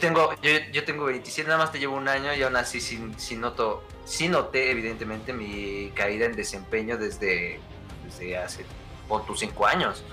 Tengo, 0.00 0.32
yo, 0.72 0.84
tengo 0.84 1.06
27, 1.06 1.48
nada 1.48 1.58
más 1.58 1.72
te 1.72 1.80
llevo 1.80 1.96
un 1.96 2.06
año 2.06 2.32
y 2.32 2.40
aún 2.44 2.54
así 2.54 2.80
sí, 2.80 3.34
noto, 3.34 3.82
sí 4.04 4.28
noté 4.28 4.70
evidentemente 4.70 5.32
mi 5.32 5.90
caída 5.92 6.26
en 6.26 6.36
desempeño 6.36 6.96
desde, 6.96 7.58
desde 8.04 8.38
hace 8.38 8.64
por 9.08 9.26
tus 9.26 9.40
5 9.40 9.66
años. 9.66 10.04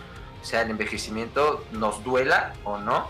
O 0.41 0.45
sea, 0.45 0.61
el 0.61 0.69
envejecimiento 0.69 1.65
nos 1.71 2.03
duela 2.03 2.53
o 2.63 2.77
no, 2.77 3.09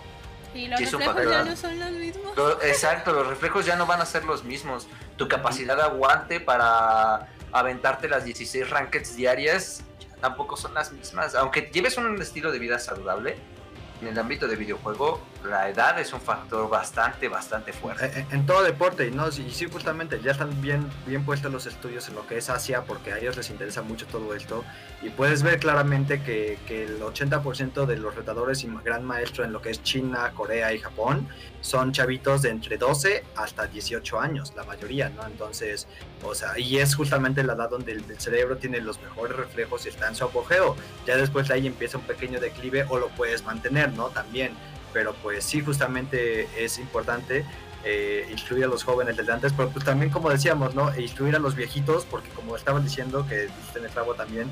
y 0.56 0.68
los 0.68 0.80
reflejos 0.80 1.30
ya 1.30 1.44
no 1.44 1.56
son 1.56 1.80
los 1.80 1.92
mismos. 1.92 2.34
exacto, 2.64 3.12
los 3.12 3.28
reflejos 3.28 3.66
ya 3.66 3.76
no 3.76 3.86
van 3.86 4.00
a 4.00 4.06
ser 4.06 4.24
los 4.24 4.46
mismos. 4.46 4.88
Tu 5.18 5.28
capacidad 5.28 5.76
de 5.76 5.84
aguante 5.84 6.40
para 6.40 7.28
aventarte 7.52 8.08
las 8.08 8.24
16 8.24 8.70
rankeds 8.70 9.16
diarias 9.18 9.84
tampoco 10.22 10.56
son 10.56 10.74
las 10.74 10.94
mismas. 10.94 11.36
Aunque 11.36 11.70
lleves 11.74 11.98
un 11.98 12.22
estilo 12.22 12.52
de 12.52 12.60
vida 12.60 12.80
saludable, 12.80 13.38
en 14.02 14.08
el 14.08 14.18
ámbito 14.18 14.48
de 14.48 14.56
videojuego, 14.56 15.20
la 15.46 15.70
edad 15.70 16.00
es 16.00 16.12
un 16.14 16.22
factor 16.22 16.70
bastante, 16.70 17.28
bastante 17.28 17.74
fuerte. 17.74 18.12
En, 18.20 18.40
en 18.40 18.46
todo 18.46 18.64
deporte, 18.64 19.10
¿no? 19.12 19.28
Y 19.30 19.52
sí, 19.52 19.68
justamente 19.72 20.20
ya 20.22 20.32
están 20.32 20.62
bien, 20.62 20.90
bien 21.06 21.24
puestos 21.24 21.52
los 21.52 21.66
estudios 21.66 22.08
en 22.10 22.16
lo 22.16 22.26
que 22.28 22.38
es 22.38 22.50
Asia, 22.50 22.84
porque 22.84 23.14
a 23.14 23.20
ellos 23.20 23.38
les 23.38 23.50
interesa 23.50 23.82
mucho 23.82 24.06
todo 24.08 24.34
esto. 24.34 24.64
Y 25.02 25.10
puedes 25.10 25.44
ver 25.44 25.60
claramente 25.60 26.22
que, 26.22 26.58
que 26.68 26.84
el 26.84 27.00
80% 27.00 27.86
de 27.86 27.98
los 27.98 28.16
retadores 28.16 28.64
y 28.64 28.70
gran 28.84 29.04
maestro 29.04 29.44
en 29.44 29.54
lo 29.54 29.62
que 29.62 29.70
es 29.70 29.84
China, 29.84 30.32
Corea 30.36 30.74
y 30.74 30.80
Japón 30.80 31.28
son 31.62 31.92
chavitos 31.92 32.44
de 32.44 32.50
entre 32.50 32.78
12 32.78 33.24
hasta 33.36 33.66
18 33.66 34.20
años, 34.20 34.54
la 34.56 34.64
mayoría, 34.64 35.10
¿no? 35.10 35.26
Entonces, 35.26 35.88
o 36.24 36.36
sea, 36.36 36.58
y 36.60 36.78
es 36.78 36.96
justamente 36.96 37.44
la 37.44 37.54
edad 37.54 37.70
donde 37.70 37.94
el, 37.94 38.04
el 38.10 38.20
cerebro 38.20 38.58
tiene 38.58 38.80
los 38.82 39.02
mejores 39.02 39.36
reflejos 39.36 39.86
y 39.86 39.90
está 39.90 40.08
en 40.08 40.16
su 40.16 40.26
apogeo. 40.26 40.76
Ya 41.08 41.18
después 41.18 41.48
de 41.48 41.56
ahí 41.56 41.68
empieza 41.68 41.98
un 41.98 42.04
pequeño 42.04 42.40
declive 42.40 42.86
o 42.90 43.00
lo 43.00 43.08
puedes 43.10 43.44
mantener, 43.44 43.94
¿no? 43.94 44.10
También 44.10 44.52
pero 44.96 45.14
pues 45.22 45.44
sí, 45.44 45.60
justamente 45.60 46.48
es 46.58 46.80
importante 46.80 47.44
eh, 47.84 48.26
instruir 48.32 48.64
a 48.64 48.68
los 48.68 48.86
jóvenes 48.86 49.18
desde 49.18 49.34
antes, 49.34 49.52
pero 49.52 49.68
pues 49.68 49.84
también 49.84 50.10
como 50.10 50.30
decíamos, 50.30 50.74
¿no? 50.74 50.90
E 50.94 51.02
instruir 51.02 51.36
a 51.36 51.40
los 51.40 51.54
viejitos, 51.54 52.06
porque 52.06 52.30
como 52.30 52.56
estaban 52.56 52.82
diciendo, 52.82 53.28
que 53.28 53.50
en 53.76 53.84
el 53.84 53.90
clavo 53.90 54.16
también, 54.16 54.50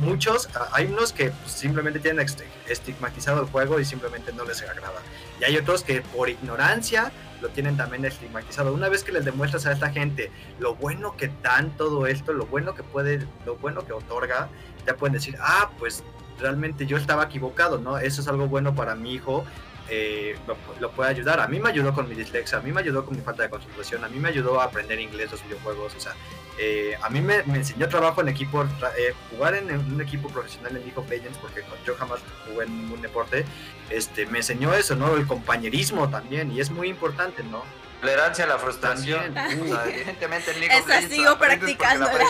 muchos, 0.00 0.50
hay 0.72 0.84
unos 0.84 1.14
que 1.14 1.30
pues, 1.30 1.52
simplemente 1.52 2.00
tienen 2.00 2.26
estigmatizado 2.68 3.40
el 3.40 3.48
juego 3.48 3.80
y 3.80 3.86
simplemente 3.86 4.30
no 4.34 4.44
les 4.44 4.60
agrada. 4.60 5.00
Y 5.40 5.44
hay 5.44 5.56
otros 5.56 5.82
que 5.82 6.02
por 6.02 6.28
ignorancia 6.28 7.10
lo 7.40 7.48
tienen 7.48 7.78
también 7.78 8.04
estigmatizado. 8.04 8.74
Una 8.74 8.90
vez 8.90 9.04
que 9.04 9.12
les 9.12 9.24
demuestras 9.24 9.64
a 9.64 9.72
esta 9.72 9.88
gente 9.90 10.30
lo 10.58 10.74
bueno 10.74 11.16
que 11.16 11.30
dan 11.42 11.74
todo 11.78 12.06
esto, 12.06 12.34
lo 12.34 12.44
bueno 12.44 12.74
que 12.74 12.82
puede, 12.82 13.26
lo 13.46 13.56
bueno 13.56 13.86
que 13.86 13.94
otorga, 13.94 14.50
ya 14.86 14.96
pueden 14.96 15.14
decir, 15.14 15.38
ah, 15.40 15.70
pues 15.78 16.04
realmente 16.38 16.86
yo 16.86 16.96
estaba 16.96 17.24
equivocado, 17.24 17.78
¿no? 17.78 17.98
Eso 17.98 18.20
es 18.20 18.28
algo 18.28 18.46
bueno 18.48 18.74
para 18.74 18.94
mi 18.94 19.14
hijo, 19.14 19.44
eh, 19.88 20.36
lo, 20.80 20.90
puede 20.90 21.10
ayudar. 21.10 21.40
A 21.40 21.46
mí 21.46 21.60
me 21.60 21.68
ayudó 21.68 21.94
con 21.94 22.08
mi 22.08 22.14
dislexia, 22.14 22.58
a 22.58 22.60
mí 22.60 22.72
me 22.72 22.80
ayudó 22.80 23.04
con 23.04 23.16
mi 23.16 23.22
falta 23.22 23.44
de 23.44 23.50
concentración, 23.50 24.04
a 24.04 24.08
mí 24.08 24.18
me 24.18 24.28
ayudó 24.28 24.60
a 24.60 24.64
aprender 24.64 24.98
inglés 24.98 25.30
los 25.30 25.42
videojuegos, 25.44 25.94
o 25.94 26.00
sea, 26.00 26.12
eh, 26.58 26.96
a 27.02 27.08
mí 27.08 27.20
me, 27.20 27.36
enseñó 27.36 27.88
trabajo 27.88 28.20
en 28.20 28.28
equipo, 28.28 28.64
eh, 28.64 29.14
jugar 29.30 29.54
en, 29.54 29.70
un 29.70 30.00
equipo 30.00 30.28
profesional 30.28 30.76
en 30.76 30.82
League 30.82 30.96
of 30.96 31.08
Legends, 31.08 31.38
porque 31.38 31.62
yo 31.86 31.94
jamás 31.96 32.20
jugué 32.48 32.64
en 32.64 32.82
ningún 32.82 33.00
deporte, 33.00 33.44
este, 33.90 34.26
me 34.26 34.38
enseñó 34.38 34.74
eso, 34.74 34.96
¿no? 34.96 35.14
El 35.14 35.26
compañerismo 35.26 36.08
también, 36.08 36.50
y 36.50 36.60
es 36.60 36.70
muy 36.70 36.88
importante, 36.88 37.44
¿no? 37.44 37.62
Tolerancia 38.00 38.44
a 38.44 38.48
la 38.48 38.58
frustración. 38.58 39.36
evidentemente 39.36 40.50
en 40.50 40.60
League 40.60 40.80
of 40.80 40.88
Legends. 40.88 41.14
sigo 41.14 41.38
practicándola. 41.38 42.24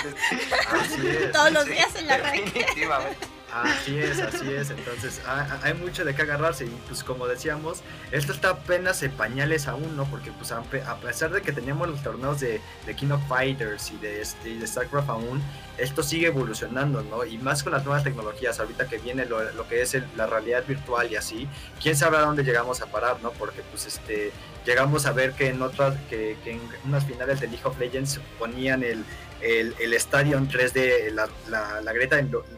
Todos 1.33 1.53
los 1.53 1.65
días 1.65 1.95
en 1.97 2.07
la 2.07 2.19
red. 2.19 2.43
Así 3.63 3.99
es, 3.99 4.21
así 4.21 4.53
es. 4.53 4.71
Entonces, 4.71 5.21
hay 5.63 5.75
mucho 5.75 6.05
de 6.05 6.15
qué 6.15 6.23
agarrarse. 6.23 6.67
Y 6.67 6.77
pues, 6.87 7.03
como 7.03 7.27
decíamos, 7.27 7.83
esto 8.11 8.33
está 8.33 8.51
apenas 8.51 9.03
en 9.03 9.13
pañales 9.13 9.69
aún, 9.69 9.97
¿no? 9.97 10.05
Porque, 10.05 10.33
pues, 10.33 10.53
a 10.53 10.63
pesar 11.01 11.31
de 11.31 11.43
que 11.43 11.53
teníamos 11.53 11.89
los 11.89 12.03
torneos 12.03 12.41
de, 12.41 12.61
King 12.97 13.11
of 13.11 13.27
Fighters 13.29 13.91
y 13.91 13.97
de, 13.99 14.21
este, 14.21 14.57
de 14.57 14.67
StarCraft 14.67 15.09
aún, 15.09 15.43
esto 15.79 16.03
sigue 16.03 16.29
evolucionando, 16.29 17.03
¿no? 17.03 17.25
Y 17.25 17.39
más 17.39 17.63
con 17.63 17.73
las 17.73 17.85
nuevas 17.85 18.05
tecnologías, 18.05 18.59
ahorita 18.61 18.89
que 18.89 18.99
viene 18.99 19.27
lo, 19.27 19.69
que 19.69 19.83
es 19.83 19.97
la 20.17 20.27
realidad 20.27 20.65
virtual 20.67 21.11
y 21.11 21.17
así, 21.17 21.49
quién 21.83 21.97
sabe 21.97 22.17
a 22.17 22.21
dónde 22.21 22.45
llegamos 22.45 22.81
a 22.83 22.87
parar, 22.87 23.19
¿no? 23.23 23.31
Porque, 23.33 23.63
pues, 23.71 23.87
este, 23.87 24.33
llegamos 24.65 25.07
a 25.07 25.13
ver 25.13 25.33
que 25.33 25.49
en 25.49 25.63
otras, 25.63 25.97
que, 26.11 26.37
que 26.45 26.53
en 26.53 26.61
unas 26.85 27.05
finales 27.05 27.41
de 27.41 27.49
League 27.49 27.65
of 27.65 27.79
Legends 27.79 28.21
ponían 28.39 28.83
el 28.83 29.05
el, 29.41 29.93
estadio 29.93 30.37
en 30.39 30.49
3D, 30.49 31.11
la, 31.13 31.29
la, 31.49 31.93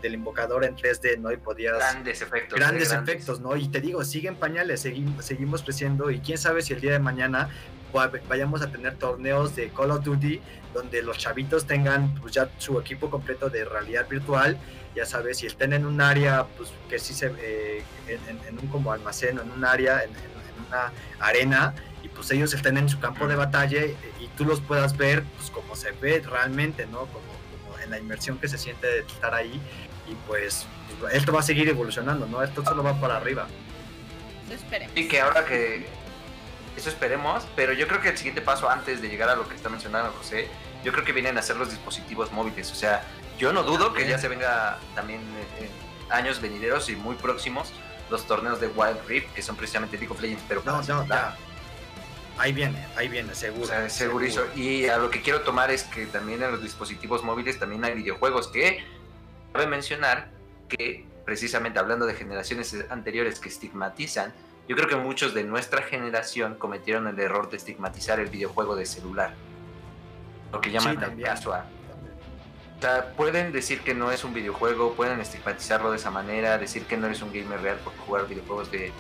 del 0.02 0.14
invocador 0.14 0.64
en 0.64 0.76
3D, 0.76 1.18
¿no? 1.18 1.32
Y 1.32 1.36
podías... 1.36 1.76
Grandes 1.76 2.22
efectos. 2.22 2.58
Grandes, 2.58 2.92
efectos, 2.92 3.40
¿no? 3.40 3.56
Y 3.56 3.68
te 3.68 3.80
digo, 3.80 4.04
siguen 4.04 4.36
pañales, 4.36 4.80
seguimos, 4.80 5.24
seguimos 5.24 5.62
creciendo 5.62 6.10
y 6.10 6.20
quién 6.20 6.38
sabe 6.38 6.62
si 6.62 6.72
el 6.72 6.80
día 6.80 6.92
de 6.92 6.98
mañana 6.98 7.50
vayamos 8.28 8.62
a 8.62 8.70
tener 8.70 8.96
torneos 8.96 9.56
de 9.56 9.70
Call 9.70 9.90
of 9.90 10.04
Duty 10.04 10.40
donde 10.74 11.02
los 11.02 11.18
chavitos 11.18 11.66
tengan 11.66 12.14
pues 12.16 12.34
ya 12.34 12.48
su 12.58 12.78
equipo 12.78 13.10
completo 13.10 13.48
de 13.48 13.64
realidad 13.64 14.06
virtual, 14.08 14.58
ya 14.94 15.06
sabes, 15.06 15.38
si 15.38 15.46
estén 15.46 15.72
en 15.72 15.86
un 15.86 16.00
área, 16.00 16.44
pues 16.56 16.70
que 16.88 16.98
sí 16.98 17.14
se, 17.14 17.32
eh, 17.40 17.82
en, 18.08 18.58
un 18.58 18.66
como 18.68 18.92
almacén, 18.92 19.38
en 19.38 19.50
un 19.50 19.64
área, 19.64 20.02
en, 20.02 20.10
en 20.10 20.66
una 20.68 20.92
arena, 21.20 21.74
y 22.02 22.08
pues 22.08 22.30
ellos 22.30 22.52
estén 22.54 22.76
en 22.78 22.88
su 22.88 22.98
campo 23.00 23.26
de 23.26 23.37
batalla 23.37 23.84
y, 23.84 23.96
tú 24.37 24.44
los 24.44 24.61
puedas 24.61 24.96
ver 24.96 25.24
pues 25.37 25.50
como 25.50 25.74
se 25.74 25.90
ve 25.90 26.22
realmente, 26.24 26.87
¿no? 26.87 27.06
Como, 27.06 27.38
en 27.82 27.90
la 27.90 27.98
inmersión 27.98 28.38
que 28.38 28.48
se 28.48 28.58
siente 28.58 28.87
de 28.87 29.00
estar 29.00 29.34
ahí 29.34 29.61
y 30.08 30.14
pues, 30.26 30.66
esto 31.12 31.32
va 31.32 31.40
a 31.40 31.42
seguir 31.42 31.68
evolucionando, 31.68 32.26
¿no? 32.26 32.42
Esto 32.42 32.64
solo 32.64 32.82
va 32.82 33.00
para 33.00 33.16
arriba. 33.16 33.46
esperemos. 34.50 34.96
Y 34.96 35.08
que 35.08 35.20
ahora 35.20 35.44
que 35.44 35.87
eso 36.76 36.88
esperemos, 36.88 37.46
pero 37.56 37.72
yo 37.72 37.88
creo 37.88 38.00
que 38.00 38.08
el 38.11 38.16
siguiente 38.16 38.40
paso 38.40 38.68
antes 38.68 39.02
de 39.02 39.08
llegar 39.08 39.28
a 39.28 39.37
lo 39.37 39.48
que 39.48 39.54
está 39.54 39.68
mencionando 39.68 40.12
José, 40.12 40.48
yo 40.84 40.92
creo 40.92 41.04
que 41.04 41.12
vienen 41.12 41.37
a 41.38 41.42
ser 41.42 41.56
los 41.56 41.70
dispositivos 41.70 42.32
móviles, 42.32 42.70
o 42.70 42.74
sea, 42.74 43.02
yo 43.38 43.52
no 43.52 43.62
dudo 43.62 43.92
que 43.92 44.08
ya 44.08 44.18
se 44.18 44.28
venga 44.28 44.78
también 44.94 45.20
en 45.58 45.68
años 46.11 46.40
venideros 46.40 46.88
y 46.88 46.96
muy 46.96 47.14
próximos 47.16 47.72
los 48.11 48.26
torneos 48.26 48.61
de 48.61 48.68
Wild 48.68 49.06
Rift, 49.06 49.32
que 49.34 49.42
son 49.42 49.56
precisamente 49.56 49.96
League 49.98 50.12
of 50.12 50.20
Legends, 50.20 50.44
pero 50.48 50.62
no, 50.64 50.82
no, 50.82 51.04
Ahí 52.38 52.53
viene, 52.53 52.87
ahí 52.96 53.09
viene, 53.09 53.35
seguro. 53.35 53.68
O 53.85 53.90
seguro. 53.90 54.27
Y 54.55 54.87
a 54.87 54.96
lo 54.98 55.11
que 55.11 55.20
quiero 55.22 55.40
tomar 55.40 55.70
es 55.70 55.83
que 55.85 56.07
también 56.07 56.42
en 56.42 56.53
los 56.53 56.62
dispositivos 56.62 57.24
móviles 57.24 57.59
también 57.59 57.85
hay 57.85 57.94
videojuegos 57.94 58.48
que 58.48 58.85
cabe 59.53 59.66
mencionar 59.66 60.31
que 60.68 61.05
precisamente 61.24 61.79
hablando 61.79 62.07
de 62.07 62.14
generaciones 62.14 62.77
anteriores 62.90 63.40
que 63.40 63.48
estigmatizan, 63.48 64.33
yo 64.68 64.77
creo 64.77 64.88
que 64.88 64.96
muchos 64.96 65.35
de 65.35 65.44
nuestra 65.44 65.83
generación 65.83 66.55
cometieron 66.55 67.09
el 67.09 67.18
error 67.18 67.51
de 67.51 67.57
estigmatizar 67.57 68.20
el 68.20 68.29
videojuego 68.29 68.77
de 68.77 68.87
celular. 68.87 69.35
Lo 70.53 70.61
que 70.61 70.70
llaman 70.70 71.03
el 71.03 71.22
casual. 71.22 71.64
O 72.79 72.81
sea, 72.81 73.12
pueden 73.16 73.51
decir 73.51 73.81
que 73.81 73.94
no 73.94 74.12
es 74.12 74.22
un 74.22 74.33
videojuego, 74.33 74.94
pueden 74.94 75.20
estigmatizarlo 75.20 75.90
de 75.90 75.96
esa 75.96 76.11
manera, 76.12 76.57
decir 76.57 76.85
que 76.85 76.96
no 76.96 77.07
eres 77.07 77.20
un 77.20 77.33
gamer 77.33 77.61
real 77.61 77.79
por 77.79 77.96
jugar 77.96 78.29
videojuegos 78.29 78.70
de, 78.70 78.92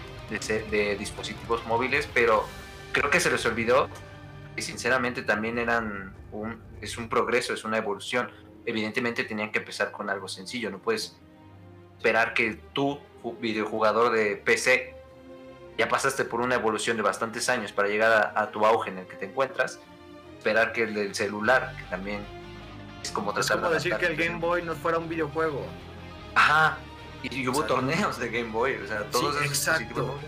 de 0.70 0.96
dispositivos 0.96 1.64
móviles, 1.66 2.08
pero 2.12 2.44
creo 2.92 3.10
que 3.10 3.20
se 3.20 3.30
les 3.30 3.44
olvidó 3.46 3.88
y 4.56 4.62
sinceramente 4.62 5.22
también 5.22 5.58
eran 5.58 6.14
un, 6.32 6.60
es 6.80 6.98
un 6.98 7.08
progreso, 7.08 7.54
es 7.54 7.64
una 7.64 7.78
evolución. 7.78 8.30
evidentemente 8.66 9.24
tenían 9.24 9.50
que 9.50 9.60
empezar 9.60 9.92
con 9.92 10.10
algo 10.10 10.28
sencillo. 10.28 10.70
No 10.70 10.78
puedes 10.78 11.16
esperar 11.96 12.34
que 12.34 12.60
tú, 12.72 12.98
videojugador 13.40 14.12
de 14.12 14.36
PC, 14.36 14.94
ya 15.78 15.88
pasaste 15.88 16.24
por 16.24 16.40
una 16.40 16.56
evolución 16.56 16.96
de 16.96 17.02
bastantes 17.02 17.48
años 17.48 17.72
para 17.72 17.88
llegar 17.88 18.32
a, 18.34 18.50
tu 18.50 18.66
auge 18.66 18.90
en 18.90 18.98
el 18.98 19.06
que 19.06 19.16
te 19.16 19.26
encuentras, 19.26 19.80
esperar 20.36 20.72
que 20.72 20.82
el 20.82 20.94
del 20.94 21.14
celular, 21.14 21.74
que 21.78 21.84
también 21.84 22.20
es 23.02 23.10
como 23.10 23.32
tratar 23.32 23.56
es 23.56 23.62
como 23.62 23.72
decir 23.72 23.96
que 23.96 24.06
el 24.06 24.16
Game 24.16 24.38
Boy 24.38 24.62
no 24.62 24.74
fuera 24.74 24.98
un 24.98 25.08
videojuego. 25.08 25.64
Ajá, 26.34 26.78
y, 27.22 27.46
hubo 27.48 27.64
torneos 27.64 28.18
de 28.18 28.28
Game 28.28 28.50
Boy, 28.50 28.74
o 28.76 28.86
sea, 28.86 29.04
todos 29.10 29.36
esos 29.36 29.46
exacto. 29.46 30.18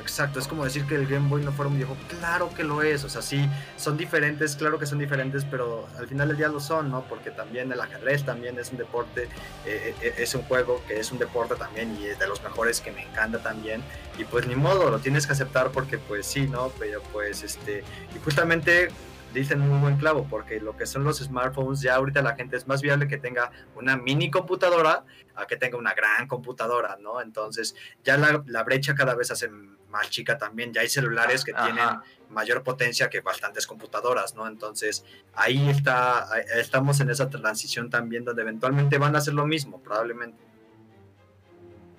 Exacto, 0.00 0.38
es 0.38 0.48
como 0.48 0.64
decir 0.64 0.84
que 0.86 0.96
el 0.96 1.06
Game 1.06 1.28
Boy 1.28 1.44
no 1.44 1.52
fuera 1.52 1.68
un 1.68 1.76
videojuego. 1.76 2.02
Claro 2.08 2.50
que 2.54 2.64
lo 2.64 2.82
es, 2.82 3.04
o 3.04 3.08
sea, 3.08 3.22
sí, 3.22 3.48
son 3.76 3.96
diferentes, 3.96 4.56
claro 4.56 4.78
que 4.78 4.86
son 4.86 4.98
diferentes, 4.98 5.44
pero 5.44 5.86
al 5.98 6.08
final 6.08 6.28
del 6.28 6.36
día 6.36 6.48
lo 6.48 6.60
son, 6.60 6.90
¿no? 6.90 7.04
Porque 7.08 7.30
también 7.30 7.70
el 7.70 7.80
ajedrez 7.80 8.24
también 8.24 8.58
es 8.58 8.70
un 8.72 8.78
deporte, 8.78 9.28
eh, 9.64 9.94
eh, 10.00 10.14
es 10.18 10.34
un 10.34 10.42
juego 10.42 10.82
que 10.86 10.98
es 10.98 11.12
un 11.12 11.18
deporte 11.18 11.54
también 11.54 11.96
y 12.00 12.06
es 12.06 12.18
de 12.18 12.26
los 12.26 12.42
mejores 12.42 12.80
que 12.80 12.90
me 12.92 13.02
encanta 13.02 13.38
también. 13.38 13.82
Y 14.18 14.24
pues 14.24 14.46
ni 14.46 14.56
modo, 14.56 14.90
lo 14.90 14.98
tienes 14.98 15.26
que 15.26 15.32
aceptar 15.32 15.70
porque 15.70 15.98
pues 15.98 16.26
sí, 16.26 16.48
¿no? 16.48 16.70
Pero 16.78 17.00
pues 17.12 17.42
este, 17.42 17.84
y 18.14 18.18
justamente 18.18 18.88
dicen 19.34 19.60
un 19.60 19.80
buen 19.80 19.96
clavo, 19.96 20.26
porque 20.30 20.60
lo 20.60 20.76
que 20.76 20.86
son 20.86 21.04
los 21.04 21.18
smartphones, 21.18 21.80
ya 21.80 21.96
ahorita 21.96 22.22
la 22.22 22.36
gente 22.36 22.56
es 22.56 22.66
más 22.66 22.80
viable 22.80 23.08
que 23.08 23.18
tenga 23.18 23.50
una 23.74 23.96
mini 23.96 24.30
computadora 24.30 25.04
a 25.34 25.46
que 25.46 25.56
tenga 25.56 25.76
una 25.76 25.92
gran 25.92 26.28
computadora, 26.28 26.96
¿no? 27.00 27.20
Entonces 27.20 27.74
ya 28.04 28.16
la, 28.16 28.42
la 28.46 28.62
brecha 28.62 28.94
cada 28.94 29.14
vez 29.14 29.30
hace 29.32 29.50
más 29.94 30.10
chica 30.10 30.36
también. 30.36 30.74
Ya 30.74 30.80
hay 30.82 30.88
celulares 30.88 31.44
que 31.44 31.52
tienen 31.52 31.88
mayor 32.28 32.64
potencia 32.64 33.08
que 33.08 33.20
bastantes 33.20 33.66
computadoras, 33.66 34.34
¿no? 34.34 34.46
Entonces 34.48 35.04
ahí 35.34 35.70
está, 35.70 36.28
estamos 36.56 37.00
en 37.00 37.10
esa 37.10 37.30
transición 37.30 37.88
también 37.88 38.24
donde 38.24 38.42
eventualmente 38.42 38.98
van 38.98 39.14
a 39.14 39.18
hacer 39.18 39.34
lo 39.34 39.46
mismo, 39.46 39.80
probablemente. 39.80 40.42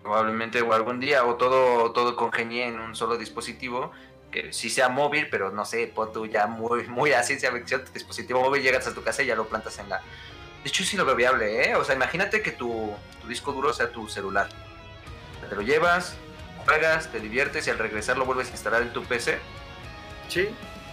Probablemente 0.04 0.62
o 0.62 0.74
algún 0.74 1.00
día 1.00 1.26
o 1.26 1.36
todo, 1.36 1.92
todo 1.94 2.16
congenie 2.16 2.68
en 2.68 2.80
un 2.80 2.96
solo 2.96 3.18
dispositivo 3.18 3.92
que 4.30 4.52
sí 4.52 4.70
sea 4.70 4.90
móvil, 4.90 5.30
pero 5.32 5.50
no 5.52 5.64
sé, 5.64 5.88
pon 5.88 6.12
tú 6.12 6.26
ya 6.26 6.46
muy, 6.46 6.86
muy 6.90 7.14
a 7.14 7.24
ciencia 7.24 7.52
ficción, 7.54 7.86
tu 7.86 7.94
dispositivo 7.94 8.42
móvil, 8.42 8.62
llegas 8.62 8.86
a 8.86 8.94
tu 8.94 9.02
casa 9.02 9.24
y 9.24 9.28
ya 9.28 9.36
lo 9.36 9.48
plantas 9.48 9.80
en 9.80 9.88
la... 9.88 10.00
De 10.00 10.70
hecho 10.70 10.84
sí 10.84 10.98
lo 10.98 11.06
veo 11.06 11.16
viable, 11.16 11.70
¿eh? 11.70 11.76
O 11.76 11.86
sea, 11.86 11.96
imagínate 11.96 12.42
que 12.42 12.52
tu, 12.52 12.94
tu 13.22 13.28
disco 13.28 13.54
duro 13.54 13.72
sea 13.72 13.92
tu 13.92 14.10
celular. 14.10 14.50
Te 15.50 15.56
lo 15.56 15.62
llevas, 15.62 16.18
juegas, 16.66 17.08
te 17.12 17.20
diviertes 17.20 17.68
y 17.68 17.70
al 17.70 17.80
regresar 17.80 18.18
lo 18.18 18.26
vuelves 18.26 18.50
a 18.50 18.52
instalar 18.52 18.82
en 18.82 18.92
tu 18.92 19.04
PC. 19.04 19.40
Sí, 20.28 20.50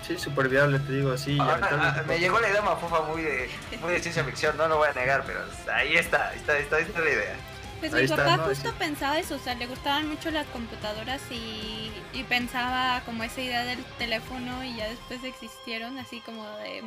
sí, 0.06 0.18
súper 0.18 0.48
viable, 0.48 0.78
te 0.78 0.92
digo 0.92 1.12
así. 1.12 1.38
Ah, 1.40 1.58
ah, 1.62 2.02
me 2.06 2.18
llegó 2.18 2.38
la 2.40 2.50
idea 2.50 2.62
mafufa 2.62 3.02
muy 3.02 3.22
de, 3.22 3.50
muy 3.80 3.92
de 3.92 4.00
ciencia 4.00 4.24
ficción, 4.24 4.56
no 4.56 4.68
lo 4.68 4.76
voy 4.76 4.88
a 4.88 4.92
negar, 4.92 5.24
pero 5.26 5.40
ahí 5.72 5.96
está, 5.96 6.28
ahí 6.28 6.38
está, 6.38 6.52
ahí 6.52 6.62
está, 6.62 6.76
ahí 6.76 6.82
está 6.82 7.00
la 7.00 7.11
idea. 7.11 7.37
Pues 7.80 7.92
mi 7.92 8.06
papá 8.06 8.38
justo 8.38 8.72
pensaba 8.74 9.18
eso, 9.18 9.35
o 9.35 9.38
sea, 9.40 9.54
le 9.56 9.66
gustaban 9.66 10.08
mucho 10.08 10.30
las 10.30 10.46
computadoras 10.48 11.20
y, 11.32 11.90
y, 12.12 12.22
pensaba 12.28 13.02
como 13.04 13.24
esa 13.24 13.40
idea 13.40 13.64
del 13.64 13.85
teléfono 13.98 14.62
y 14.62 14.76
ya 14.76 14.88
después 14.88 15.24
existieron 15.24 15.98
así 15.98 16.20
como 16.20 16.46
de 16.58 16.80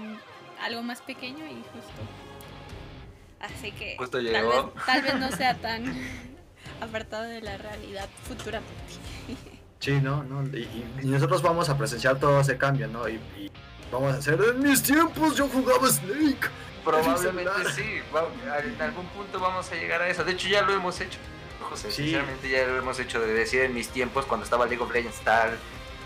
algo 0.64 0.84
más 0.84 1.02
pequeño 1.02 1.46
y 1.46 1.64
justo. 1.74 2.02
Así 3.42 3.74
que 3.74 3.96
justo 3.98 4.20
tal, 4.20 4.46
vez, 4.46 4.86
tal 4.86 5.02
vez 5.02 5.16
no 5.16 5.32
sea 5.32 5.54
tan 5.62 5.86
apartado 6.82 7.24
de 7.24 7.42
la 7.42 7.58
realidad 7.58 8.08
futuramente. 8.28 8.74
Sí, 9.80 10.00
¿no? 10.02 10.24
no 10.24 10.44
y, 10.58 10.68
nosotros 11.04 11.42
vamos 11.42 11.70
a 11.70 11.78
presenciar 11.78 12.20
todo 12.20 12.40
ese 12.40 12.58
cambio, 12.58 12.88
¿no? 12.88 13.08
Y, 13.08 13.20
vamos 13.92 14.16
a 14.16 14.18
hacer, 14.18 14.40
en 14.42 14.64
mis 14.64 14.82
tiempos 14.82 15.36
yo 15.36 15.48
jugaba 15.48 15.88
Snake. 15.88 16.50
Probablemente 16.84 17.52
sí, 17.76 17.84
en 17.84 18.82
algún 18.82 19.08
punto 19.08 19.40
vamos 19.40 19.72
a 19.72 19.76
llegar 19.76 20.02
a 20.02 20.10
eso. 20.10 20.24
De 20.24 20.34
hecho 20.34 20.48
ya 20.48 20.62
lo 20.62 20.74
hemos 20.74 21.00
hecho. 21.02 21.20
José, 21.62 21.92
sinceramente 21.92 22.50
ya 22.50 22.68
lo 22.68 22.78
hemos 22.78 23.00
hecho 23.00 23.20
de 23.20 23.34
decir 23.34 23.62
en 23.62 23.74
mis 23.74 23.90
tiempos 23.90 24.26
cuando 24.26 24.44
estaba 24.44 24.68
League 24.68 24.84
of 24.84 24.94
Legends 24.94 25.20
tal, 25.22 25.50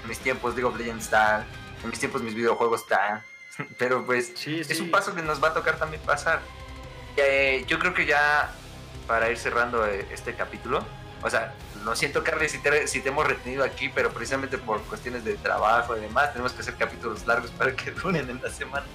en 0.04 0.10
mis 0.10 0.20
tiempos 0.20 0.56
League 0.56 0.66
of 0.66 0.78
Legends 0.78 1.10
tal, 1.10 1.46
en 1.84 1.90
mis 1.90 2.00
tiempos 2.00 2.22
mis 2.22 2.34
videojuegos 2.34 2.88
tal. 2.88 3.24
Pero 3.78 4.06
pues 4.06 4.34
es 4.48 4.80
un 4.80 4.90
paso 4.90 5.14
que 5.14 5.22
nos 5.22 5.44
va 5.44 5.50
a 5.50 5.54
tocar 5.54 5.78
también 5.78 6.02
pasar. 6.04 6.40
Eh, 7.18 7.66
yo 7.68 7.78
creo 7.80 7.94
que 7.94 8.06
ya 8.06 8.54
para 9.10 9.32
ir 9.32 9.40
cerrando 9.40 9.88
eh, 9.88 10.06
este 10.12 10.36
capítulo. 10.36 10.86
O 11.24 11.30
sea, 11.32 11.52
lo 11.84 11.96
siento, 11.96 12.24
Carly, 12.24 12.48
si 12.48 12.60
te, 12.60 12.88
si 12.88 13.02
te 13.02 13.10
hemos 13.10 13.26
retenido 13.26 13.64
aquí, 13.64 13.90
pero 13.90 14.12
precisamente 14.12 14.60
por 14.60 14.82
cuestiones 14.84 15.26
de 15.26 15.34
trabajo 15.34 15.98
y 15.98 16.02
demás, 16.02 16.32
tenemos 16.32 16.54
que 16.54 16.62
hacer 16.62 16.76
capítulos 16.76 17.26
largos 17.26 17.50
para 17.50 17.76
que 17.76 17.90
duren 18.04 18.30
en 18.30 18.40
la 18.40 18.52
semana. 18.52 18.86